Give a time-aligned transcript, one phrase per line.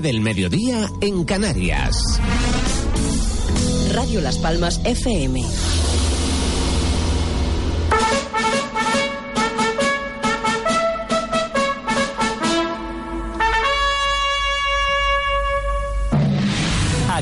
[0.00, 1.94] del mediodía en Canarias.
[3.92, 5.44] Radio Las Palmas FM.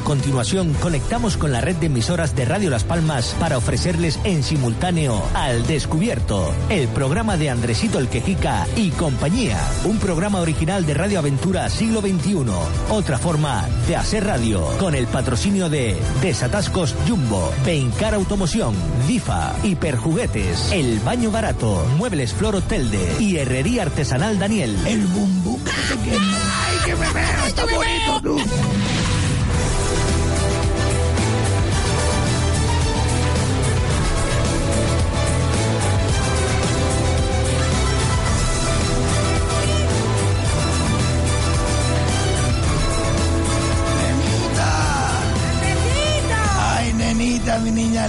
[0.02, 5.22] Continuación, conectamos con la red de emisoras de Radio Las Palmas para ofrecerles en simultáneo
[5.34, 9.58] Al Descubierto, el programa de Andresito el Quejica y compañía.
[9.84, 12.44] Un programa original de Radio Aventura Siglo XXI.
[12.90, 14.62] Otra forma de hacer radio.
[14.78, 18.74] Con el patrocinio de Desatascos Jumbo, Beincar Automoción,
[19.06, 24.76] DIFA, Hiperjuguetes, El Baño Barato, Muebles Flor Telde y Herrería Artesanal Daniel.
[24.86, 25.58] El bumbu.
[25.66, 27.46] ¡Ay, que me veo!
[27.46, 28.91] ¡Está bonito tú!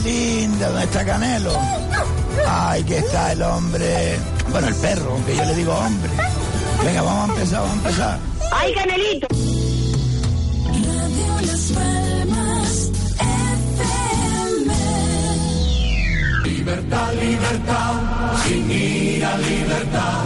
[0.04, 1.52] Linda, ¿dónde está Canelo?
[2.48, 4.18] Ay, que está el hombre.
[4.52, 6.12] Bueno, el perro, aunque yo le digo hombre.
[6.84, 8.20] Venga, vamos a empezar, vamos a empezar.
[8.52, 9.28] ¡Ay, Canelito!
[16.44, 17.94] Libertad, libertad,
[18.46, 20.24] sin ira, libertad.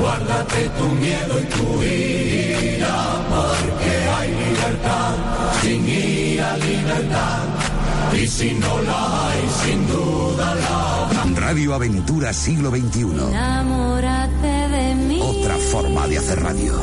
[0.00, 2.96] Guárdate tu miedo y tu ira,
[3.28, 5.14] porque hay libertad,
[5.62, 7.65] sin ira, libertad.
[8.14, 11.40] Y si no la hay, sin duda la habrá.
[11.40, 13.02] Radio Aventura Siglo XXI.
[13.02, 15.20] Enamórate de mí.
[15.22, 16.74] Otra forma de hacer radio.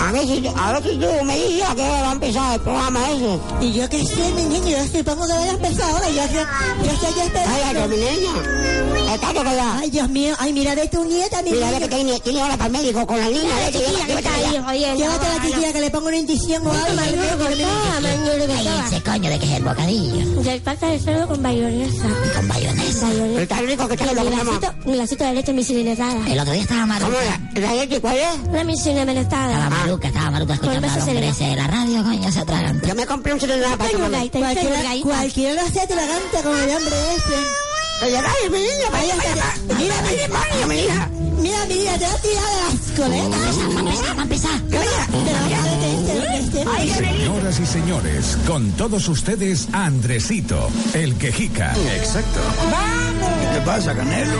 [0.00, 2.54] A ver si, a ver si tú me dices a qué hora va a empezar
[2.54, 3.38] el programa ese.
[3.60, 6.08] Y yo qué sé, mi niño, yo supongo que vaya a empezar ahora.
[6.10, 7.80] Yo, yo, yo estoy Ay, esperando.
[7.82, 9.14] que mi niña.
[9.14, 9.78] Está que allá.
[9.78, 12.56] Ay, Dios mío, ay, mira de tu nieta, mi Mira, ve que tiene, tiene hora
[12.56, 13.54] para el médico con la niña.
[13.66, 14.94] Ve, Chiquilla, llévate, llévate allá.
[14.94, 16.86] Llévate a la chiquilla que le ponga una indición o algo.
[16.86, 20.42] que Ay, ese coño de que es el bocadillo.
[20.42, 22.06] Del pasta de cerdo con bayonesa.
[22.36, 23.08] Con bayonesa.
[23.38, 24.60] Está rico que está lo que llama.
[24.84, 26.26] Un lacito de leche misilenizada.
[26.28, 27.22] El otro día estaba ¿Cómo maluca.
[27.54, 27.60] era?
[27.68, 28.38] ¿La leche cuál es?
[28.48, 28.64] Una
[29.20, 32.88] Estaba estaba maluca escuchando de la radio, coño, se atraganta.
[32.88, 36.76] Yo me compré un celular para Cualquiera, cualquiera lo hace, te la canta con el
[36.76, 37.64] hombre ese.
[38.02, 39.14] Oye, dale, mi niña, vaya.
[39.78, 41.10] Mira, mira, vaya, mi hija.
[41.40, 43.58] Mira, mi niña, te has tirado las coletas.
[43.58, 44.60] Va a empezar, va a empezar.
[44.62, 46.64] Te lo metiste,
[46.94, 51.74] Señoras y señores, con todos ustedes, Andresito, el quejica.
[51.96, 52.40] Exacto.
[53.40, 54.38] ¿Qué te pasa, Canelo?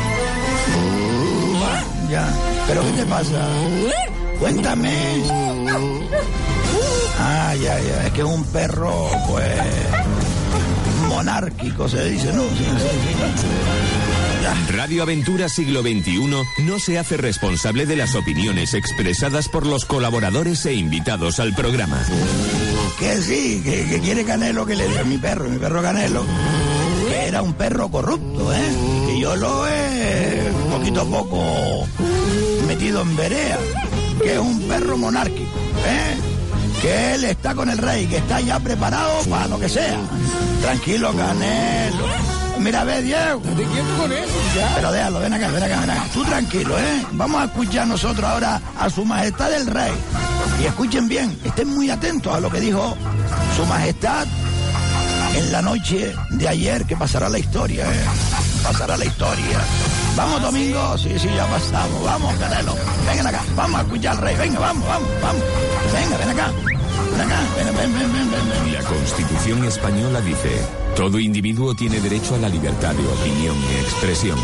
[2.10, 2.28] Ya.
[2.66, 3.48] ¿Pero qué te pasa?
[4.38, 5.22] Cuéntame.
[7.18, 8.06] Ah, ya, ya.
[8.06, 9.52] Es que es un perro, pues.
[11.08, 12.42] monárquico, se dice, ¿no?
[12.42, 12.88] Sí, sí,
[13.40, 13.46] sí.
[14.42, 14.54] Ya.
[14.76, 16.20] Radio Aventura Siglo XXI
[16.64, 22.04] no se hace responsable de las opiniones expresadas por los colaboradores e invitados al programa.
[22.98, 26.24] Que sí, que, que quiere Canelo que le a mi perro, mi perro Canelo,
[27.08, 28.68] que era un perro corrupto, ¿eh?
[29.06, 31.86] Que yo lo he poquito a poco
[32.66, 33.58] metido en verea,
[34.24, 36.16] que es un perro monárquico, ¿eh?
[36.80, 40.00] Que él está con el rey, que está ya preparado para lo que sea.
[40.62, 42.06] Tranquilo, Canelo.
[42.58, 43.40] Mira, ve, Diego.
[43.40, 44.32] ¿De quién con eso?
[44.76, 46.04] Pero déjalo, ven acá, ven acá, ven acá.
[46.14, 47.06] Tú tranquilo, ¿eh?
[47.12, 49.92] Vamos a escuchar nosotros ahora a su majestad el rey.
[50.62, 52.96] Y escuchen bien, estén muy atentos a lo que dijo
[53.56, 54.26] su majestad
[55.36, 58.04] en la noche de ayer, que pasará la historia, ¿eh?
[58.62, 59.60] Pasará la historia.
[60.16, 60.96] Vamos, Domingo.
[60.98, 62.04] Sí, sí, ya pasamos.
[62.04, 62.74] Vamos, Canelo.
[63.06, 63.42] Vengan acá.
[63.56, 64.36] Vamos a escuchar al rey.
[64.36, 65.42] Venga, vamos, vamos, vamos.
[65.92, 66.52] Venga, ven acá.
[67.10, 67.40] Ven acá.
[67.56, 68.64] Ven, ven, ven, ven, ven.
[68.64, 68.72] ven.
[68.74, 70.60] La Constitución española dice,
[70.94, 74.38] todo individuo tiene derecho a la libertad de opinión y expresión.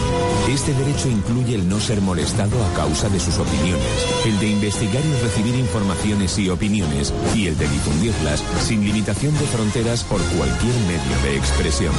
[0.49, 5.03] Este derecho incluye el no ser molestado a causa de sus opiniones, el de investigar
[5.05, 10.75] y recibir informaciones y opiniones, y el de difundirlas sin limitación de fronteras por cualquier
[10.87, 11.95] medio de expresión.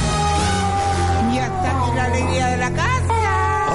[1.34, 3.11] Ya está la alegría de la casa.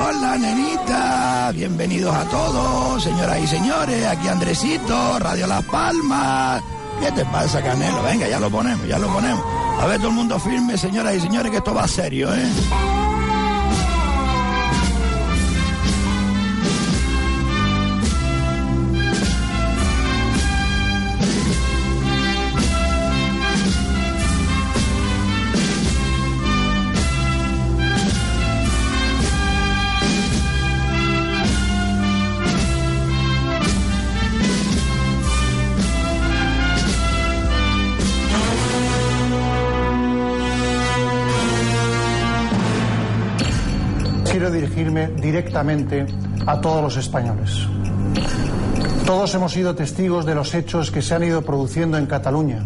[0.07, 1.51] Hola, nenita.
[1.53, 4.05] Bienvenidos a todos, señoras y señores.
[4.05, 6.63] Aquí Andresito, Radio Las Palmas.
[7.01, 8.01] ¿Qué te pasa, Canelo?
[8.03, 9.43] Venga, ya lo ponemos, ya lo ponemos.
[9.81, 12.49] A ver, todo el mundo firme, señoras y señores, que esto va serio, ¿eh?
[45.05, 46.07] Directamente
[46.47, 47.67] a todos los españoles.
[49.05, 52.65] Todos hemos sido testigos de los hechos que se han ido produciendo en Cataluña,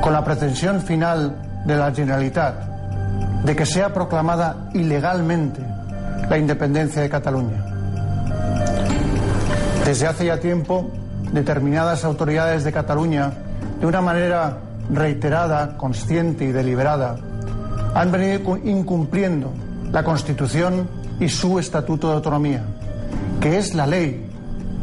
[0.00, 2.72] con la pretensión final de la Generalitat
[3.44, 5.60] de que sea proclamada ilegalmente
[6.28, 7.64] la independencia de Cataluña.
[9.84, 10.90] Desde hace ya tiempo,
[11.32, 13.32] determinadas autoridades de Cataluña,
[13.80, 14.58] de una manera
[14.90, 17.16] reiterada, consciente y deliberada,
[17.94, 19.52] han venido incumpliendo
[19.90, 20.88] la Constitución
[21.22, 22.64] y su Estatuto de Autonomía,
[23.40, 24.26] que es la ley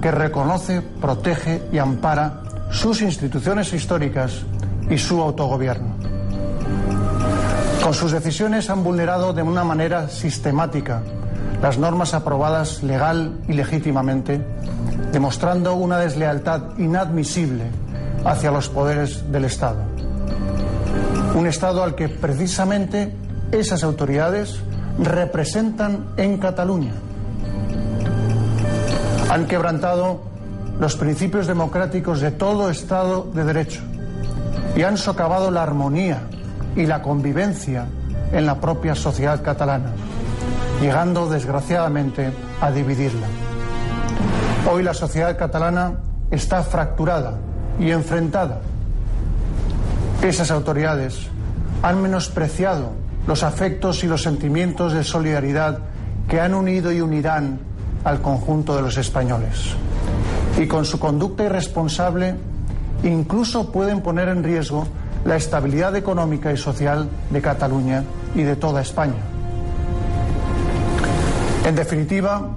[0.02, 4.44] que reconoce, protege y ampara sus instituciones históricas
[4.90, 5.96] y su autogobierno.
[7.84, 11.02] Con sus decisiones han vulnerado de una manera sistemática
[11.62, 14.40] las normas aprobadas legal y legítimamente,
[15.12, 17.66] demostrando una deslealtad inadmisible
[18.24, 19.82] hacia los poderes del Estado.
[21.36, 23.14] Un Estado al que precisamente
[23.52, 24.62] esas autoridades
[25.02, 26.94] representan en Cataluña.
[29.30, 30.22] Han quebrantado
[30.80, 33.82] los principios democráticos de todo Estado de Derecho
[34.76, 36.22] y han socavado la armonía
[36.76, 37.86] y la convivencia
[38.32, 39.92] en la propia sociedad catalana,
[40.82, 42.32] llegando desgraciadamente
[42.62, 43.28] a dividirla.
[44.72, 45.94] Hoy la sociedad catalana
[46.32, 47.34] está fracturada
[47.80, 48.60] y enfrentada.
[50.22, 51.28] Esas autoridades
[51.82, 52.92] han menospreciado
[53.30, 55.78] los afectos y los sentimientos de solidaridad
[56.28, 57.60] que han unido y unirán
[58.04, 59.76] al conjunto de los españoles.
[60.58, 62.34] Y con su conducta irresponsable
[63.04, 64.88] incluso pueden poner en riesgo
[65.26, 68.04] la estabilidad económica y social de Cataluña
[68.34, 69.22] y de toda España.
[71.68, 72.50] En definitiva,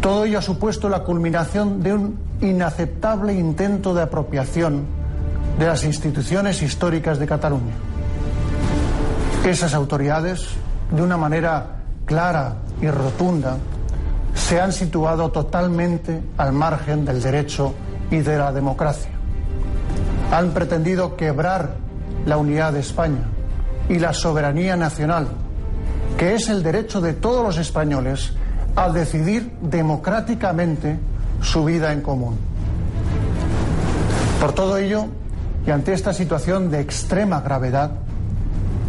[0.00, 4.84] todo ello ha supuesto la culminación de un inaceptable intento de apropiación
[5.58, 7.74] de las instituciones históricas de Cataluña.
[9.48, 10.46] Esas autoridades,
[10.90, 13.56] de una manera clara y rotunda,
[14.34, 17.72] se han situado totalmente al margen del derecho
[18.10, 19.10] y de la democracia.
[20.32, 21.76] Han pretendido quebrar
[22.26, 23.22] la unidad de España
[23.88, 25.28] y la soberanía nacional,
[26.18, 28.34] que es el derecho de todos los españoles
[28.76, 30.98] a decidir democráticamente
[31.40, 32.36] su vida en común.
[34.42, 35.06] Por todo ello,
[35.66, 37.92] y ante esta situación de extrema gravedad,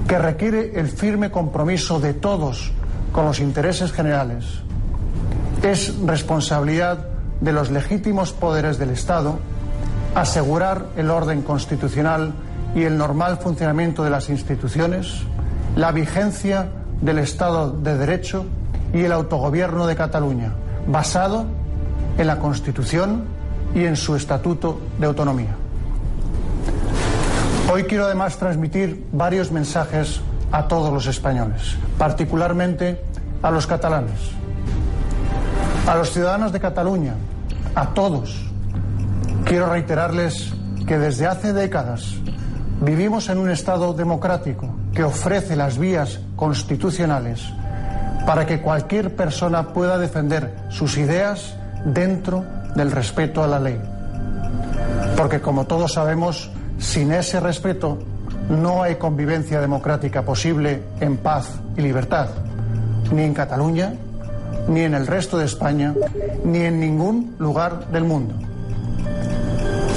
[0.10, 2.72] que requiere el firme compromiso de todos
[3.12, 4.44] con los intereses generales,
[5.62, 7.06] es responsabilidad
[7.40, 9.38] de los legítimos poderes del Estado
[10.16, 12.34] asegurar el orden constitucional
[12.74, 15.22] y el normal funcionamiento de las instituciones,
[15.76, 16.72] la vigencia
[17.02, 18.46] del Estado de Derecho
[18.92, 20.54] y el autogobierno de Cataluña,
[20.88, 21.46] basado
[22.18, 23.26] en la Constitución
[23.76, 25.69] y en su Estatuto de Autonomía.
[27.72, 30.22] Hoy quiero además transmitir varios mensajes
[30.52, 33.02] a todos los españoles, particularmente
[33.42, 34.20] a los catalanes,
[35.88, 37.14] a los ciudadanos de Cataluña,
[37.76, 38.46] a todos.
[39.46, 40.54] Quiero reiterarles
[40.88, 42.16] que desde hace décadas
[42.82, 47.42] Vivimos en un Estado democrático que ofrece las vías constitucionales
[48.26, 52.46] para que cualquier persona pueda defender sus ideas dentro
[52.76, 53.82] del respeto a la ley.
[55.18, 56.50] Porque como todos sabemos,
[56.80, 58.00] sin ese respeto
[58.50, 62.30] no hay convivencia democrática posible en paz y libertad,
[63.14, 63.94] ni en Cataluña,
[64.68, 65.94] ni en el resto de España,
[66.44, 68.34] ni en ningún lugar del mundo.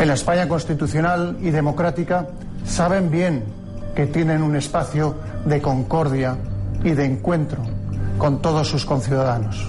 [0.00, 2.26] En la España constitucional y democrática
[2.64, 3.44] saben bien
[3.94, 6.36] que tienen un espacio de concordia
[6.82, 7.62] y de encuentro
[8.18, 9.66] con todos sus conciudadanos.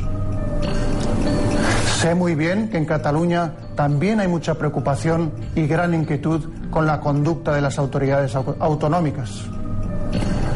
[2.00, 6.42] Sé muy bien que en Cataluña también hay mucha preocupación y gran inquietud
[6.74, 9.44] con la conducta de las autoridades autonómicas.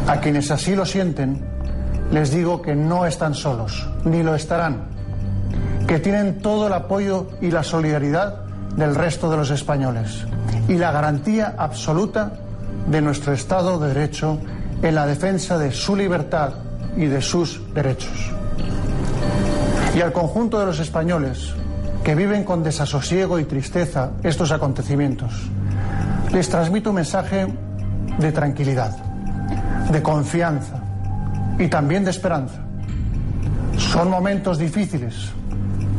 [0.08, 1.46] A quienes así lo sienten,
[2.12, 4.88] les digo que no están solos, ni lo estarán,
[5.86, 8.42] que tienen todo el apoyo y la solidaridad
[8.76, 10.26] del resto de los españoles
[10.68, 12.32] y la garantía absoluta
[12.90, 14.40] de nuestro Estado de Derecho
[14.82, 16.54] en la defensa de su libertad
[16.96, 18.32] y de sus derechos.
[19.96, 21.54] Y al conjunto de los españoles
[22.04, 25.34] que viven con desasosiego y tristeza estos acontecimientos,
[26.32, 27.48] les transmito un mensaje
[28.20, 28.96] de tranquilidad,
[29.92, 30.82] de confianza
[31.58, 32.60] y también de esperanza.
[33.78, 35.32] Son momentos difíciles,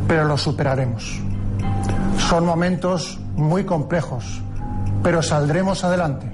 [0.07, 1.21] pero los superaremos.
[2.29, 4.43] Son momentos muy complejos,
[5.03, 6.31] pero saldremos adelante,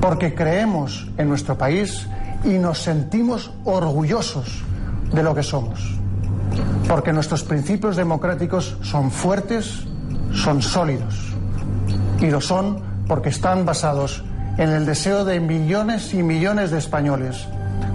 [0.00, 2.08] porque creemos en nuestro país
[2.44, 4.62] y nos sentimos orgullosos
[5.12, 5.94] de lo que somos,
[6.88, 9.84] porque nuestros principios democráticos son fuertes,
[10.32, 11.34] son sólidos,
[12.20, 14.24] y lo son porque están basados
[14.58, 17.46] en el deseo de millones y millones de españoles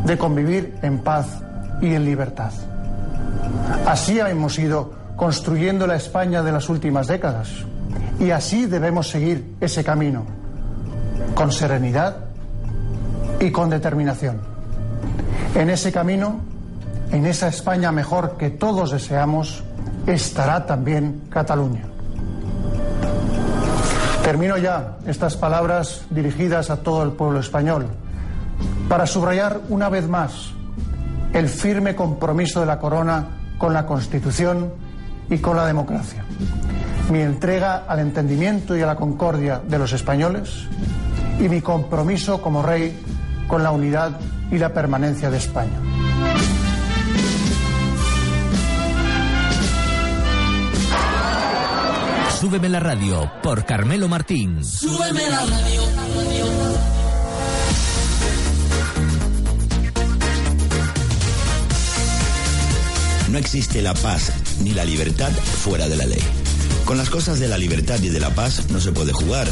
[0.05, 1.27] de convivir en paz
[1.81, 2.51] y en libertad.
[3.85, 7.49] Así hemos sido construyendo la España de las últimas décadas.
[8.19, 10.25] Y así debemos seguir ese camino,
[11.33, 12.17] con serenidad
[13.39, 14.39] y con determinación.
[15.53, 16.39] En ese camino,
[17.11, 19.63] en esa España mejor que todos deseamos,
[20.07, 21.94] estará también Cataluña.
[24.25, 27.85] Termino ya estas palabras dirigidas a todo el pueblo español
[28.89, 30.49] para subrayar una vez más
[31.31, 33.27] el firme compromiso de la corona
[33.59, 34.73] con la Constitución
[35.29, 36.25] y con la democracia.
[37.11, 40.65] Mi entrega al entendimiento y a la concordia de los españoles
[41.39, 42.99] y mi compromiso como rey
[43.47, 45.94] con la unidad y la permanencia de España.
[52.45, 54.63] Súbeme la radio por Carmelo Martín.
[54.63, 55.81] Súbeme la radio.
[63.31, 66.21] No existe la paz ni la libertad fuera de la ley.
[66.85, 69.47] Con las cosas de la libertad y de la paz no se puede jugar.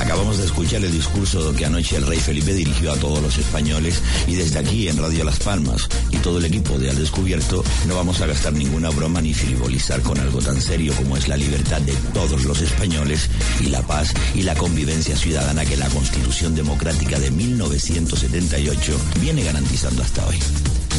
[0.00, 4.02] Acabamos de escuchar el discurso que anoche el rey Felipe dirigió a todos los españoles
[4.26, 7.96] y desde aquí en Radio Las Palmas y todo el equipo de Al Descubierto no
[7.96, 11.82] vamos a gastar ninguna broma ni frivolizar con algo tan serio como es la libertad
[11.82, 13.28] de todos los españoles
[13.60, 20.02] y la paz y la convivencia ciudadana que la Constitución Democrática de 1978 viene garantizando
[20.02, 20.38] hasta hoy.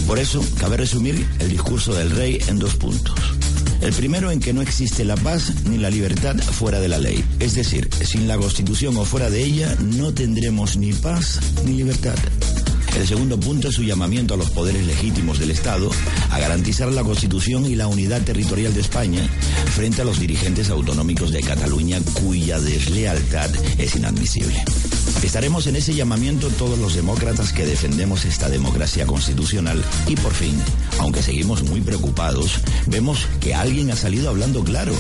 [0.08, 3.16] Por eso, cabe resumir el discurso del rey en dos puntos.
[3.82, 7.24] El primero en que no existe la paz ni la libertad fuera de la ley.
[7.40, 12.16] Es decir, sin la Constitución o fuera de ella no tendremos ni paz ni libertad.
[12.96, 15.90] El segundo punto es su llamamiento a los poderes legítimos del Estado
[16.30, 19.22] a garantizar la Constitución y la unidad territorial de España
[19.74, 24.64] frente a los dirigentes autonómicos de Cataluña cuya deslealtad es inadmisible.
[25.24, 30.60] Estaremos en ese llamamiento todos los demócratas que defendemos esta democracia constitucional y por fin,
[31.00, 34.94] aunque seguimos muy preocupados, vemos que alguien ha salido hablando claro,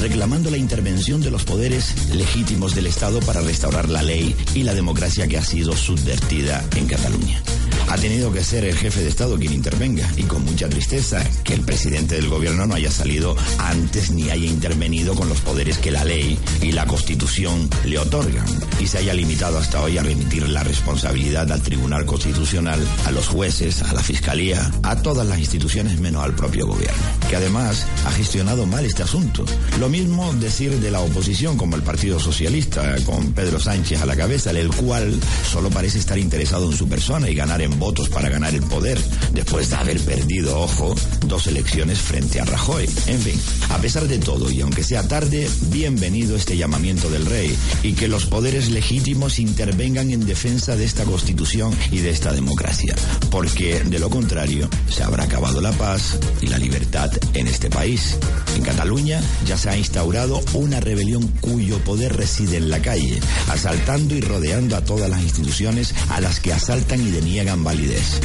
[0.00, 4.74] reclamando la intervención de los poderes legítimos del Estado para restaurar la ley y la
[4.74, 7.42] democracia que ha sido subvertida en Cataluña.
[7.88, 11.54] Ha tenido que ser el jefe de Estado quien intervenga y con mucha tristeza que
[11.54, 15.90] el presidente del gobierno no haya salido antes ni haya intervenido con los poderes que
[15.90, 18.44] la ley y la constitución le otorgan
[18.80, 23.28] y se haya limitado hasta hoy a remitir la responsabilidad al Tribunal Constitucional, a los
[23.28, 26.96] jueces, a la Fiscalía, a todas las instituciones menos al propio gobierno,
[27.28, 29.44] que además ha gestionado mal este asunto.
[29.78, 34.16] Lo mismo decir de la oposición como el Partido Socialista, con Pedro Sánchez a la
[34.16, 35.18] cabeza, el cual
[35.50, 38.98] solo parece estar interesado en su persona y ganar en votos para ganar el poder,
[39.32, 40.94] después de haber perdido, ojo,
[41.26, 42.88] dos elecciones frente a Rajoy.
[43.06, 43.40] En fin,
[43.70, 48.08] a pesar de todo, y aunque sea tarde, bienvenido este llamamiento del rey y que
[48.08, 52.94] los poderes legítimos intervengan en defensa de esta constitución y de esta democracia,
[53.30, 58.18] porque de lo contrario se habrá acabado la paz y la libertad en este país.
[58.56, 64.14] En Cataluña ya se ha instaurado una rebelión cuyo poder reside en la calle, asaltando
[64.14, 68.20] y rodeando a todas las instituciones a las que asaltan y deniegan validez.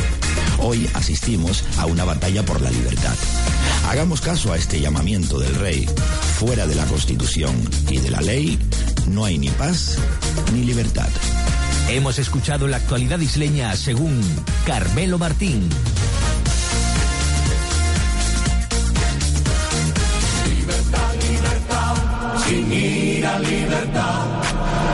[0.59, 3.15] Hoy asistimos a una batalla por la libertad.
[3.89, 5.89] Hagamos caso a este llamamiento del rey.
[6.37, 7.55] Fuera de la Constitución
[7.89, 8.59] y de la ley
[9.07, 9.97] no hay ni paz
[10.53, 11.09] ni libertad.
[11.89, 14.21] Hemos escuchado la actualidad isleña según
[14.67, 15.67] Carmelo Martín.
[20.55, 21.95] Libertad, libertad,
[22.45, 24.41] sin ira, libertad.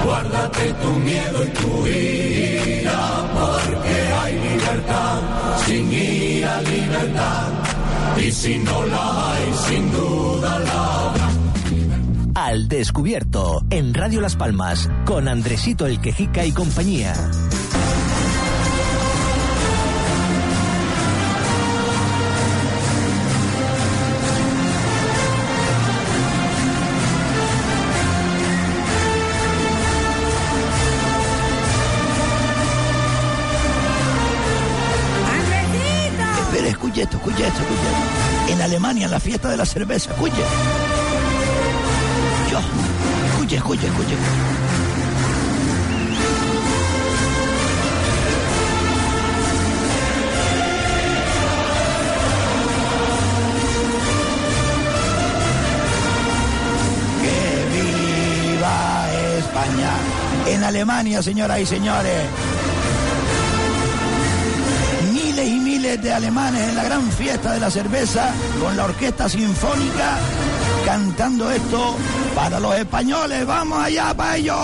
[0.05, 4.06] Guárdate tu miedo y tu ira, porque
[5.67, 7.51] sin ira, libertad.
[8.25, 11.29] Y si no la hay, sin duda la habrá.
[12.35, 17.13] Al descubierto en Radio Las Palmas con Andresito el Quejica y compañía.
[36.77, 38.53] Escucha esto, escucha esto, escucha esto.
[38.53, 40.35] En Alemania, en la fiesta de la cerveza, escucha.
[42.51, 42.59] Yo,
[43.31, 44.15] escucha, escucha, escucha.
[57.23, 59.07] ¡Que viva
[59.39, 59.91] España!
[60.45, 62.21] En Alemania, señoras y señores.
[65.97, 70.17] Miles de alemanes en la gran fiesta de la cerveza con la orquesta sinfónica
[70.85, 71.95] cantando esto
[72.35, 73.45] para los españoles.
[73.45, 74.57] ¡Vamos allá para ellos!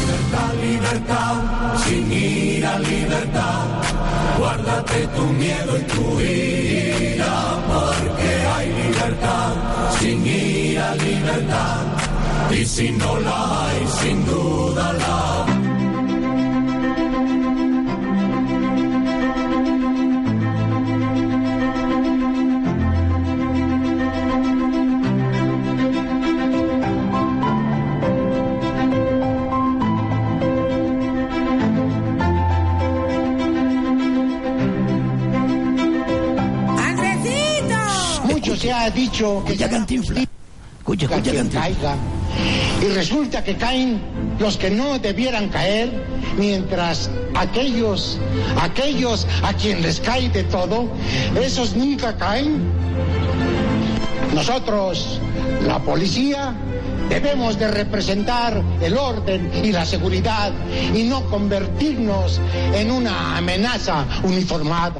[0.00, 3.66] Libertad, libertad, sin ira, libertad.
[4.38, 9.54] Guárdate tu miedo y tu ira, porque hay libertad,
[10.00, 10.61] sin ira,
[10.96, 11.84] libertad.
[12.50, 15.32] Y si no la hay, sin duda la
[38.62, 40.31] se ha dicho que Escucha cantinfla.
[40.92, 41.96] Escucha, escucha quien caiga.
[42.82, 43.98] Y resulta que caen
[44.38, 45.90] los que no debieran caer,
[46.36, 48.18] mientras aquellos,
[48.60, 50.90] aquellos a quien les cae de todo,
[51.40, 52.70] esos nunca caen.
[54.34, 55.18] Nosotros,
[55.66, 56.54] la policía,
[57.08, 60.52] debemos de representar el orden y la seguridad
[60.94, 62.38] y no convertirnos
[62.74, 64.96] en una amenaza uniformada.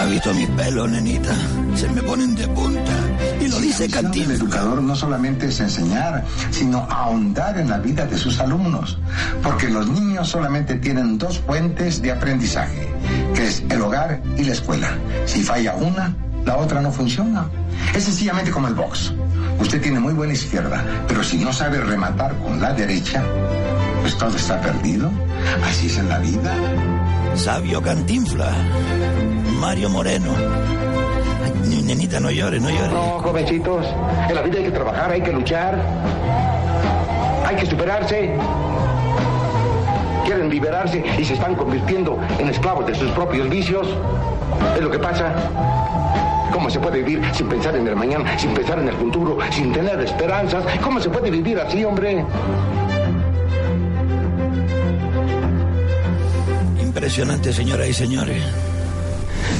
[0.00, 1.34] ¿Ha visto mis pelos, nenita?
[1.74, 2.92] Se me ponen de punta.
[3.40, 4.38] Y lo dice El Cantinflas.
[4.38, 8.98] educador no solamente es enseñar, sino ahondar en la vida de sus alumnos,
[9.42, 12.92] porque los niños solamente tienen dos fuentes de aprendizaje,
[13.34, 14.88] que es el hogar y la escuela.
[15.26, 17.46] Si falla una, la otra no funciona.
[17.94, 19.12] Es sencillamente como el box.
[19.60, 23.22] Usted tiene muy buena izquierda, pero si no sabe rematar con la derecha,
[24.02, 25.10] pues todo está perdido.
[25.64, 26.54] Así es en la vida.
[27.36, 28.50] Sabio Cantinfla.
[29.60, 30.30] Mario Moreno.
[31.70, 32.92] Ay, nenita, no llores, no llores.
[32.92, 33.86] No, jovencitos,
[34.28, 35.78] en la vida hay que trabajar, hay que luchar,
[37.46, 38.36] hay que superarse.
[40.24, 43.88] Quieren liberarse y se están convirtiendo en esclavos de sus propios vicios.
[44.76, 45.34] Es lo que pasa.
[46.52, 49.72] ¿Cómo se puede vivir sin pensar en el mañana, sin pensar en el futuro, sin
[49.72, 50.64] tener esperanzas?
[50.82, 52.24] ¿Cómo se puede vivir así, hombre?
[57.04, 58.42] Impresionante, señoras y señores.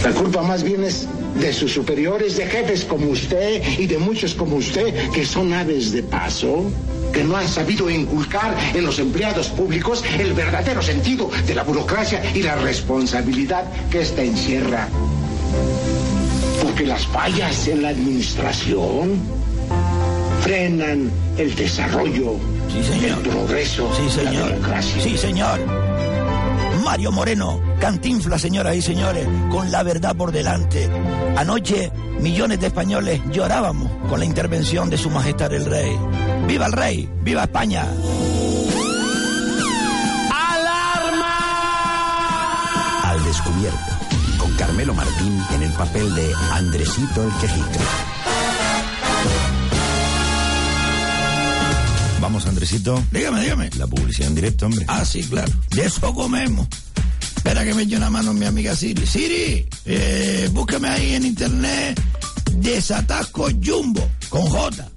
[0.03, 1.07] La culpa más bien es
[1.39, 5.93] de sus superiores, de jefes como usted y de muchos como usted, que son aves
[5.93, 6.65] de paso,
[7.13, 12.23] que no han sabido inculcar en los empleados públicos el verdadero sentido de la burocracia
[12.35, 14.89] y la responsabilidad que ésta encierra.
[16.63, 19.21] Porque las fallas en la administración
[20.41, 22.37] frenan el desarrollo,
[22.75, 25.03] el progreso, Sí, la democracia.
[25.03, 25.84] Sí, señor.
[26.85, 30.89] Mario Moreno, Cantinfla, señoras y señores, con la verdad por delante.
[31.37, 35.99] Anoche, millones de españoles llorábamos con la intervención de su majestad el rey.
[36.47, 37.09] ¡Viva el rey!
[37.23, 37.87] ¡Viva España!
[43.03, 43.79] Al descubierto,
[44.39, 48.14] con Carmelo Martín en el papel de Andresito el Quejica.
[52.25, 53.05] Vamos, Andresito.
[53.13, 53.69] Dígame, dígame.
[53.77, 54.87] La publicidad en directo, hombre.
[54.89, 55.53] Ah, sí, claro.
[55.73, 56.67] De eso comemos.
[57.37, 59.07] Espera que me eche una mano mi amiga Siri.
[59.07, 62.01] Siri, eh, búscame ahí en internet
[62.51, 64.89] Desatasco Jumbo, con J.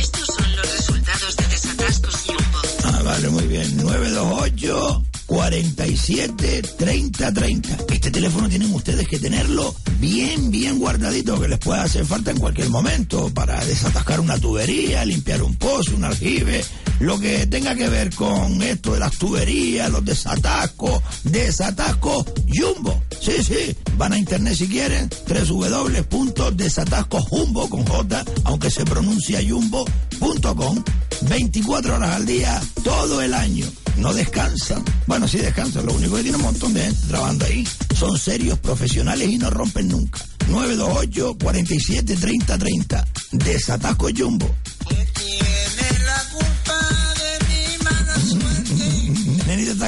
[0.00, 2.58] Estos son los resultados de desatascos Jumbo.
[2.82, 3.76] Ah, vale, muy bien.
[3.76, 7.76] 928 47 30 30.
[7.92, 12.38] Este teléfono tienen ustedes que tenerlo bien, bien guardadito, que les pueda hacer falta en
[12.38, 16.64] cualquier momento para desatascar una tubería, limpiar un pozo, un aljibe,
[17.00, 23.02] lo que tenga que ver con esto de las tuberías, los desatascos, desatasco Jumbo.
[23.20, 30.84] Sí, sí, van a internet si quieren, www.desatascojumbo con J, aunque se pronuncia jumbo.com.
[31.22, 33.66] 24 horas al día, todo el año.
[33.96, 34.84] No descansan.
[35.06, 37.66] Bueno, sí descansan, lo único que tiene un montón de gente trabajando ahí.
[37.94, 40.20] Son serios, profesionales y no rompen nunca.
[40.48, 43.08] 928 47 30 30.
[43.32, 44.54] Desatasco Jumbo.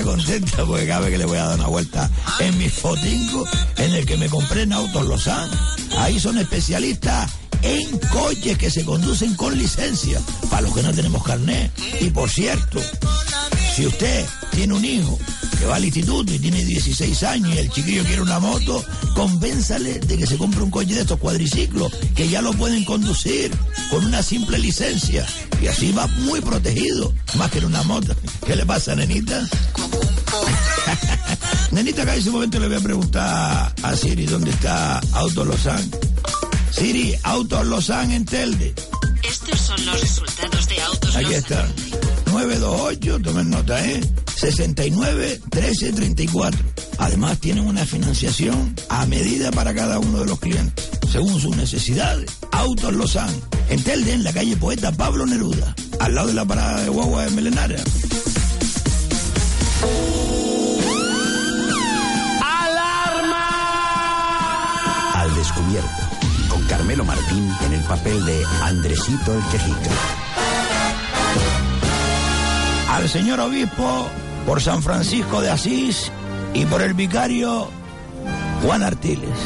[0.03, 3.93] Contenta porque cada vez que le voy a dar una vuelta en mi fotinco en
[3.93, 5.51] el que me compré en Autos Lozán.
[5.99, 7.31] Ahí son especialistas
[7.63, 11.73] en coches que se conducen con licencia, para los que no tenemos carnet.
[12.01, 12.81] Y por cierto,
[13.75, 15.19] si usted tiene un hijo
[15.59, 19.99] que va al instituto y tiene 16 años y el chiquillo quiere una moto, convénzale
[19.99, 23.51] de que se compre un coche de estos cuadriciclos, que ya lo pueden conducir
[23.91, 25.27] con una simple licencia.
[25.61, 28.15] Y así va muy protegido, más que en una moto.
[28.47, 29.49] ¿Qué le pasa, nenita?
[31.73, 35.91] nenita, acá en ese momento le voy a preguntar a Siri dónde está Auto Lozán.
[36.71, 38.75] Siri, Autos Lozán en Telde.
[39.23, 41.39] Estos son los resultados de autos Aquí Lozán.
[41.39, 41.69] está.
[42.39, 44.01] 928, tomen nota, ¿eh?
[44.37, 46.61] 69 13 34.
[46.99, 52.31] Además, tienen una financiación a medida para cada uno de los clientes, según sus necesidades.
[52.53, 53.31] Autos Lozán,
[53.71, 57.25] en Telde, en la calle Poeta Pablo Neruda, al lado de la parada de guagua
[57.25, 57.83] de Melenara.
[65.15, 66.03] Al descubierto,
[66.51, 70.28] con Carmelo Martín en el papel de Andresito el Quejica.
[72.99, 74.09] Al señor obispo
[74.45, 76.11] por San Francisco de Asís
[76.53, 77.69] y por el vicario
[78.65, 79.39] Juan Artiles.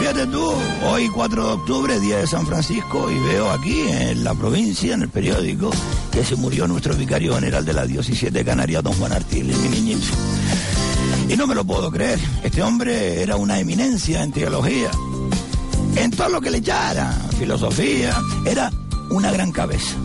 [0.00, 0.50] Fíjate tú,
[0.86, 5.02] hoy 4 de octubre, día de San Francisco, y veo aquí en la provincia, en
[5.02, 5.70] el periódico,
[6.10, 9.68] que se murió nuestro vicario general de la diócesis de Canarias, don Juan Artiles, mi
[9.68, 10.06] niñito.
[11.28, 14.90] Y no me lo puedo creer, este hombre era una eminencia en teología,
[15.96, 18.72] en todo lo que le echara, filosofía, era
[19.10, 19.96] una gran cabeza.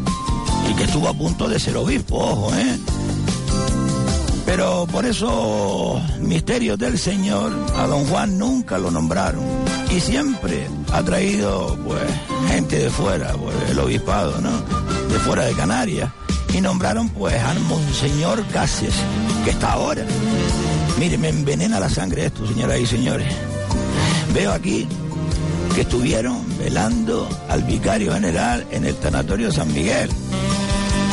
[0.70, 2.78] Y que estuvo a punto de ser obispo, ojo, ¿eh?
[4.46, 9.44] Pero por eso, misterios del Señor, a don Juan nunca lo nombraron.
[9.90, 12.02] Y siempre ha traído, pues,
[12.48, 14.52] gente de fuera, pues, el obispado, ¿no?
[15.12, 16.10] De fuera de Canarias.
[16.54, 18.94] Y nombraron, pues, a Monseñor Cases,
[19.44, 20.06] que está ahora.
[21.00, 23.28] Mire, me envenena la sangre esto, señoras y señores.
[24.34, 24.88] Veo aquí
[25.74, 30.10] que estuvieron velando al vicario general en el tanatorio San Miguel.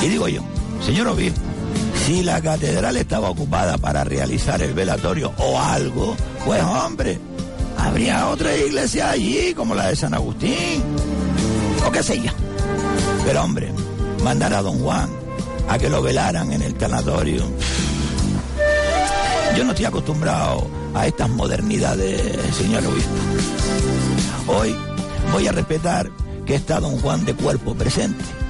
[0.03, 0.43] Y digo yo,
[0.85, 1.41] señor obispo,
[2.05, 7.21] si la catedral estaba ocupada para realizar el velatorio o algo, pues hombre,
[7.79, 10.83] habría otra iglesia allí, como la de San Agustín,
[11.87, 12.33] o qué sé yo.
[13.25, 13.73] Pero hombre,
[14.25, 15.09] mandar a don Juan
[15.69, 17.45] a que lo velaran en el tanatorio.
[19.57, 23.13] Yo no estoy acostumbrado a estas modernidades, señor obispo.
[24.49, 24.75] Hoy
[25.33, 26.11] voy a respetar
[26.45, 28.42] que está don Juan de cuerpo presente.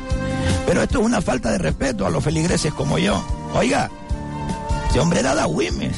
[0.67, 3.23] Pero esto es una falta de respeto a los feligreses como yo.
[3.55, 3.91] Oiga,
[4.89, 5.97] ese hombre da Wimes.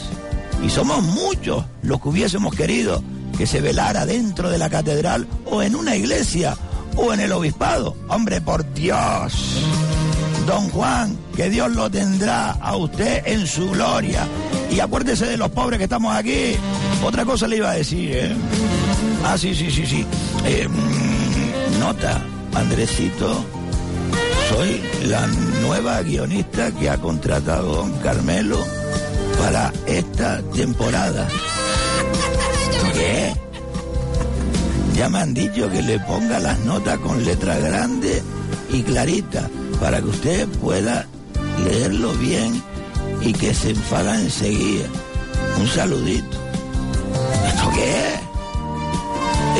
[0.64, 3.02] Y somos muchos los que hubiésemos querido
[3.36, 6.56] que se velara dentro de la catedral o en una iglesia
[6.96, 7.96] o en el obispado.
[8.08, 9.58] Hombre, por Dios.
[10.46, 14.26] Don Juan, que Dios lo tendrá a usted en su gloria.
[14.70, 16.54] Y acuérdese de los pobres que estamos aquí.
[17.04, 18.36] Otra cosa le iba a decir, ¿eh?
[19.24, 20.06] Ah, sí, sí, sí, sí.
[20.44, 22.22] Eh, mm, nota,
[22.54, 23.44] Andresito,
[24.48, 25.26] soy la
[25.62, 28.58] nueva guionista que ha contratado don Carmelo
[29.38, 31.28] para esta temporada.
[32.92, 33.34] ¿Qué?
[34.96, 38.22] Ya me han dicho que le ponga las notas con letra grande
[38.70, 39.48] y clarita
[39.80, 41.06] para que usted pueda
[41.64, 42.62] leerlo bien
[43.20, 44.86] y que se enfada enseguida.
[45.58, 46.38] Un saludito.
[47.46, 48.14] ¿Esto qué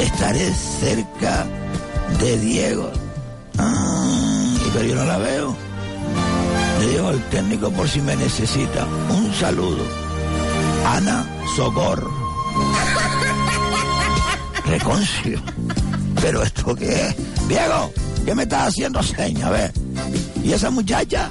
[0.01, 0.13] es?
[0.13, 1.47] Estaré cerca
[2.21, 2.91] de Diego.
[3.59, 3.94] Ah,
[4.89, 5.57] yo no la veo.
[6.81, 8.87] Le digo al técnico por si me necesita.
[9.11, 9.85] Un saludo.
[10.87, 11.25] Ana
[11.57, 12.13] Socorro.
[14.67, 15.41] Reconcio.
[16.21, 17.17] ¿Pero esto qué es?
[17.49, 17.93] Diego,
[18.25, 19.49] ¿qué me estás haciendo seña?
[19.49, 19.73] A ver.
[20.43, 21.31] ¿Y esa muchacha?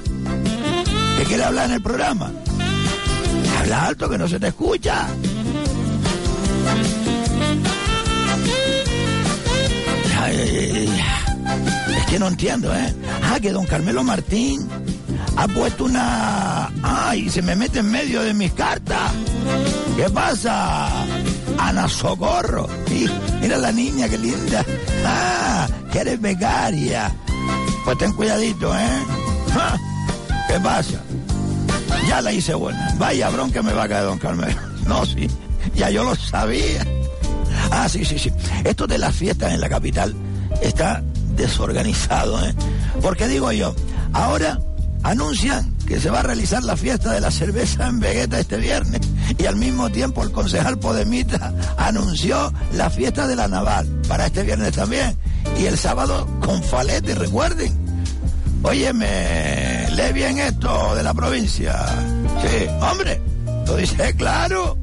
[1.18, 2.30] ¿Que quiere hablar en el programa?
[3.60, 5.08] Habla alto que no se te escucha.
[11.96, 12.94] Es que no entiendo, ¿eh?
[13.34, 14.68] Ah, que don Carmelo Martín
[15.36, 16.70] ha puesto una...
[16.84, 19.10] Ay, se me mete en medio de mis cartas.
[19.96, 20.88] ¿Qué pasa?
[21.58, 22.68] Ana Socorro.
[23.40, 24.64] Mira la niña, qué linda.
[25.04, 27.12] Ah, que eres becaria.
[27.84, 29.02] Pues ten cuidadito, ¿eh?
[29.52, 29.76] Ah,
[30.46, 31.02] ¿Qué pasa?
[32.06, 32.94] Ya la hice buena.
[32.98, 34.60] Vaya bronca me va a caer don Carmelo.
[34.86, 35.26] No, sí.
[35.74, 36.86] Ya yo lo sabía.
[37.72, 38.30] Ah, sí, sí, sí.
[38.62, 40.14] Esto de las fiestas en la capital
[40.62, 41.02] está
[41.36, 42.54] desorganizado, ¿eh?
[43.02, 43.74] Porque digo yo,
[44.12, 44.60] ahora
[45.02, 49.00] anuncian que se va a realizar la fiesta de la cerveza en Vegeta este viernes
[49.38, 54.42] y al mismo tiempo el concejal Podemita anunció la fiesta de la naval para este
[54.42, 55.16] viernes también
[55.58, 57.84] y el sábado con falete, recuerden.
[58.62, 61.84] Óyeme, lee bien esto de la provincia.
[62.42, 63.20] Sí, hombre,
[63.66, 64.78] lo dice claro.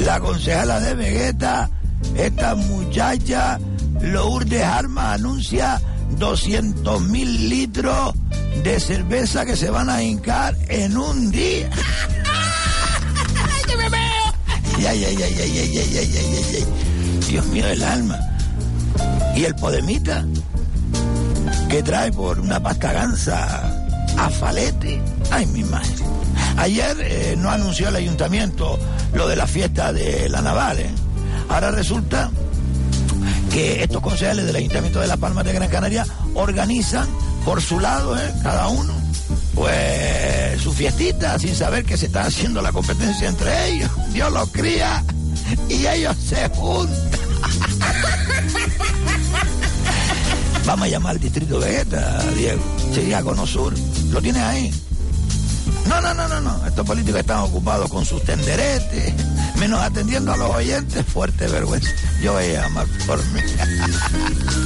[0.00, 1.70] La concejala de Vegeta,
[2.14, 3.58] esta muchacha,
[4.04, 5.80] Lourdes Armas, anuncia
[6.18, 8.14] 200 mil litros
[8.62, 11.70] de cerveza que se van a hincar en un día.
[13.68, 13.98] ¡Yo me veo!
[14.78, 16.66] Ay, ay, ay, ay, ay, ay, ay, ay, ay.
[17.28, 18.18] Dios mío del alma.
[19.34, 20.24] ¿Y el Podemita?
[21.68, 23.84] que trae por una pasta gansa
[24.16, 25.00] a Falete.
[25.32, 26.04] Ay, mi madre.
[26.56, 28.78] Ayer eh, no anunció el ayuntamiento
[29.12, 30.78] lo de la fiesta de la naval.
[30.78, 30.90] ¿eh?
[31.48, 32.30] Ahora resulta
[33.54, 37.06] que estos concejales del Ayuntamiento de Las Palmas de Gran Canaria organizan
[37.44, 38.34] por su lado, ¿eh?
[38.42, 38.92] cada uno,
[39.54, 43.90] pues su fiestita sin saber que se está haciendo la competencia entre ellos.
[44.12, 45.04] Dios los cría
[45.68, 46.96] y ellos se juntan.
[50.66, 52.60] Vamos a llamar al distrito Vegeta, Diego.
[52.92, 53.72] Sería Cono Sur.
[54.10, 54.72] ¿Lo tienes ahí?
[55.88, 56.66] No, no, no, no, no.
[56.66, 59.14] Estos políticos están ocupados con sus tenderetes,
[59.58, 61.04] menos atendiendo a los oyentes.
[61.06, 61.90] Fuerte vergüenza.
[62.22, 63.40] Yo voy a llamar por mí.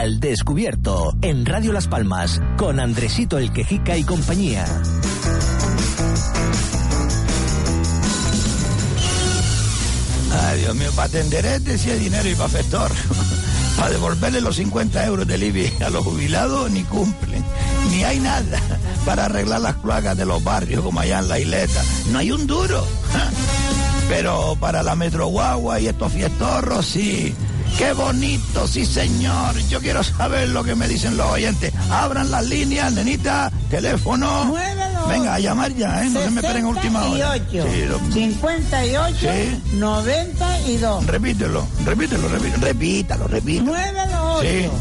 [0.00, 4.64] Al descubierto en Radio Las Palmas con Andresito el Quejica y compañía.
[10.32, 12.90] Ay, Dios mío, para tenderete si hay dinero y para festor.
[13.76, 17.44] para devolverle los 50 euros del IBI a los jubilados ni cumplen.
[17.90, 18.60] Ni hay nada
[19.06, 21.82] para arreglar las cloacas de los barrios como allá en la isleta.
[22.10, 22.86] No hay un duro.
[24.08, 27.34] Pero para la Metro Guagua y estos fiestorros, sí.
[27.78, 29.56] Qué bonito, sí señor.
[29.68, 31.72] Yo quiero saber lo que me dicen los oyentes.
[31.90, 34.46] Abran las líneas, nenita, teléfono.
[34.46, 34.89] Muévelo.
[35.10, 36.10] Venga, a llamar ya, ¿eh?
[36.10, 37.32] No se me esperen última hora.
[37.34, 39.62] 68, Sí, lo- 58, Sí.
[39.76, 41.06] 92.
[41.06, 42.66] Repítelo, repítelo, repítelo.
[42.66, 43.72] Repítalo, repítalo.
[43.72, 44.72] 98,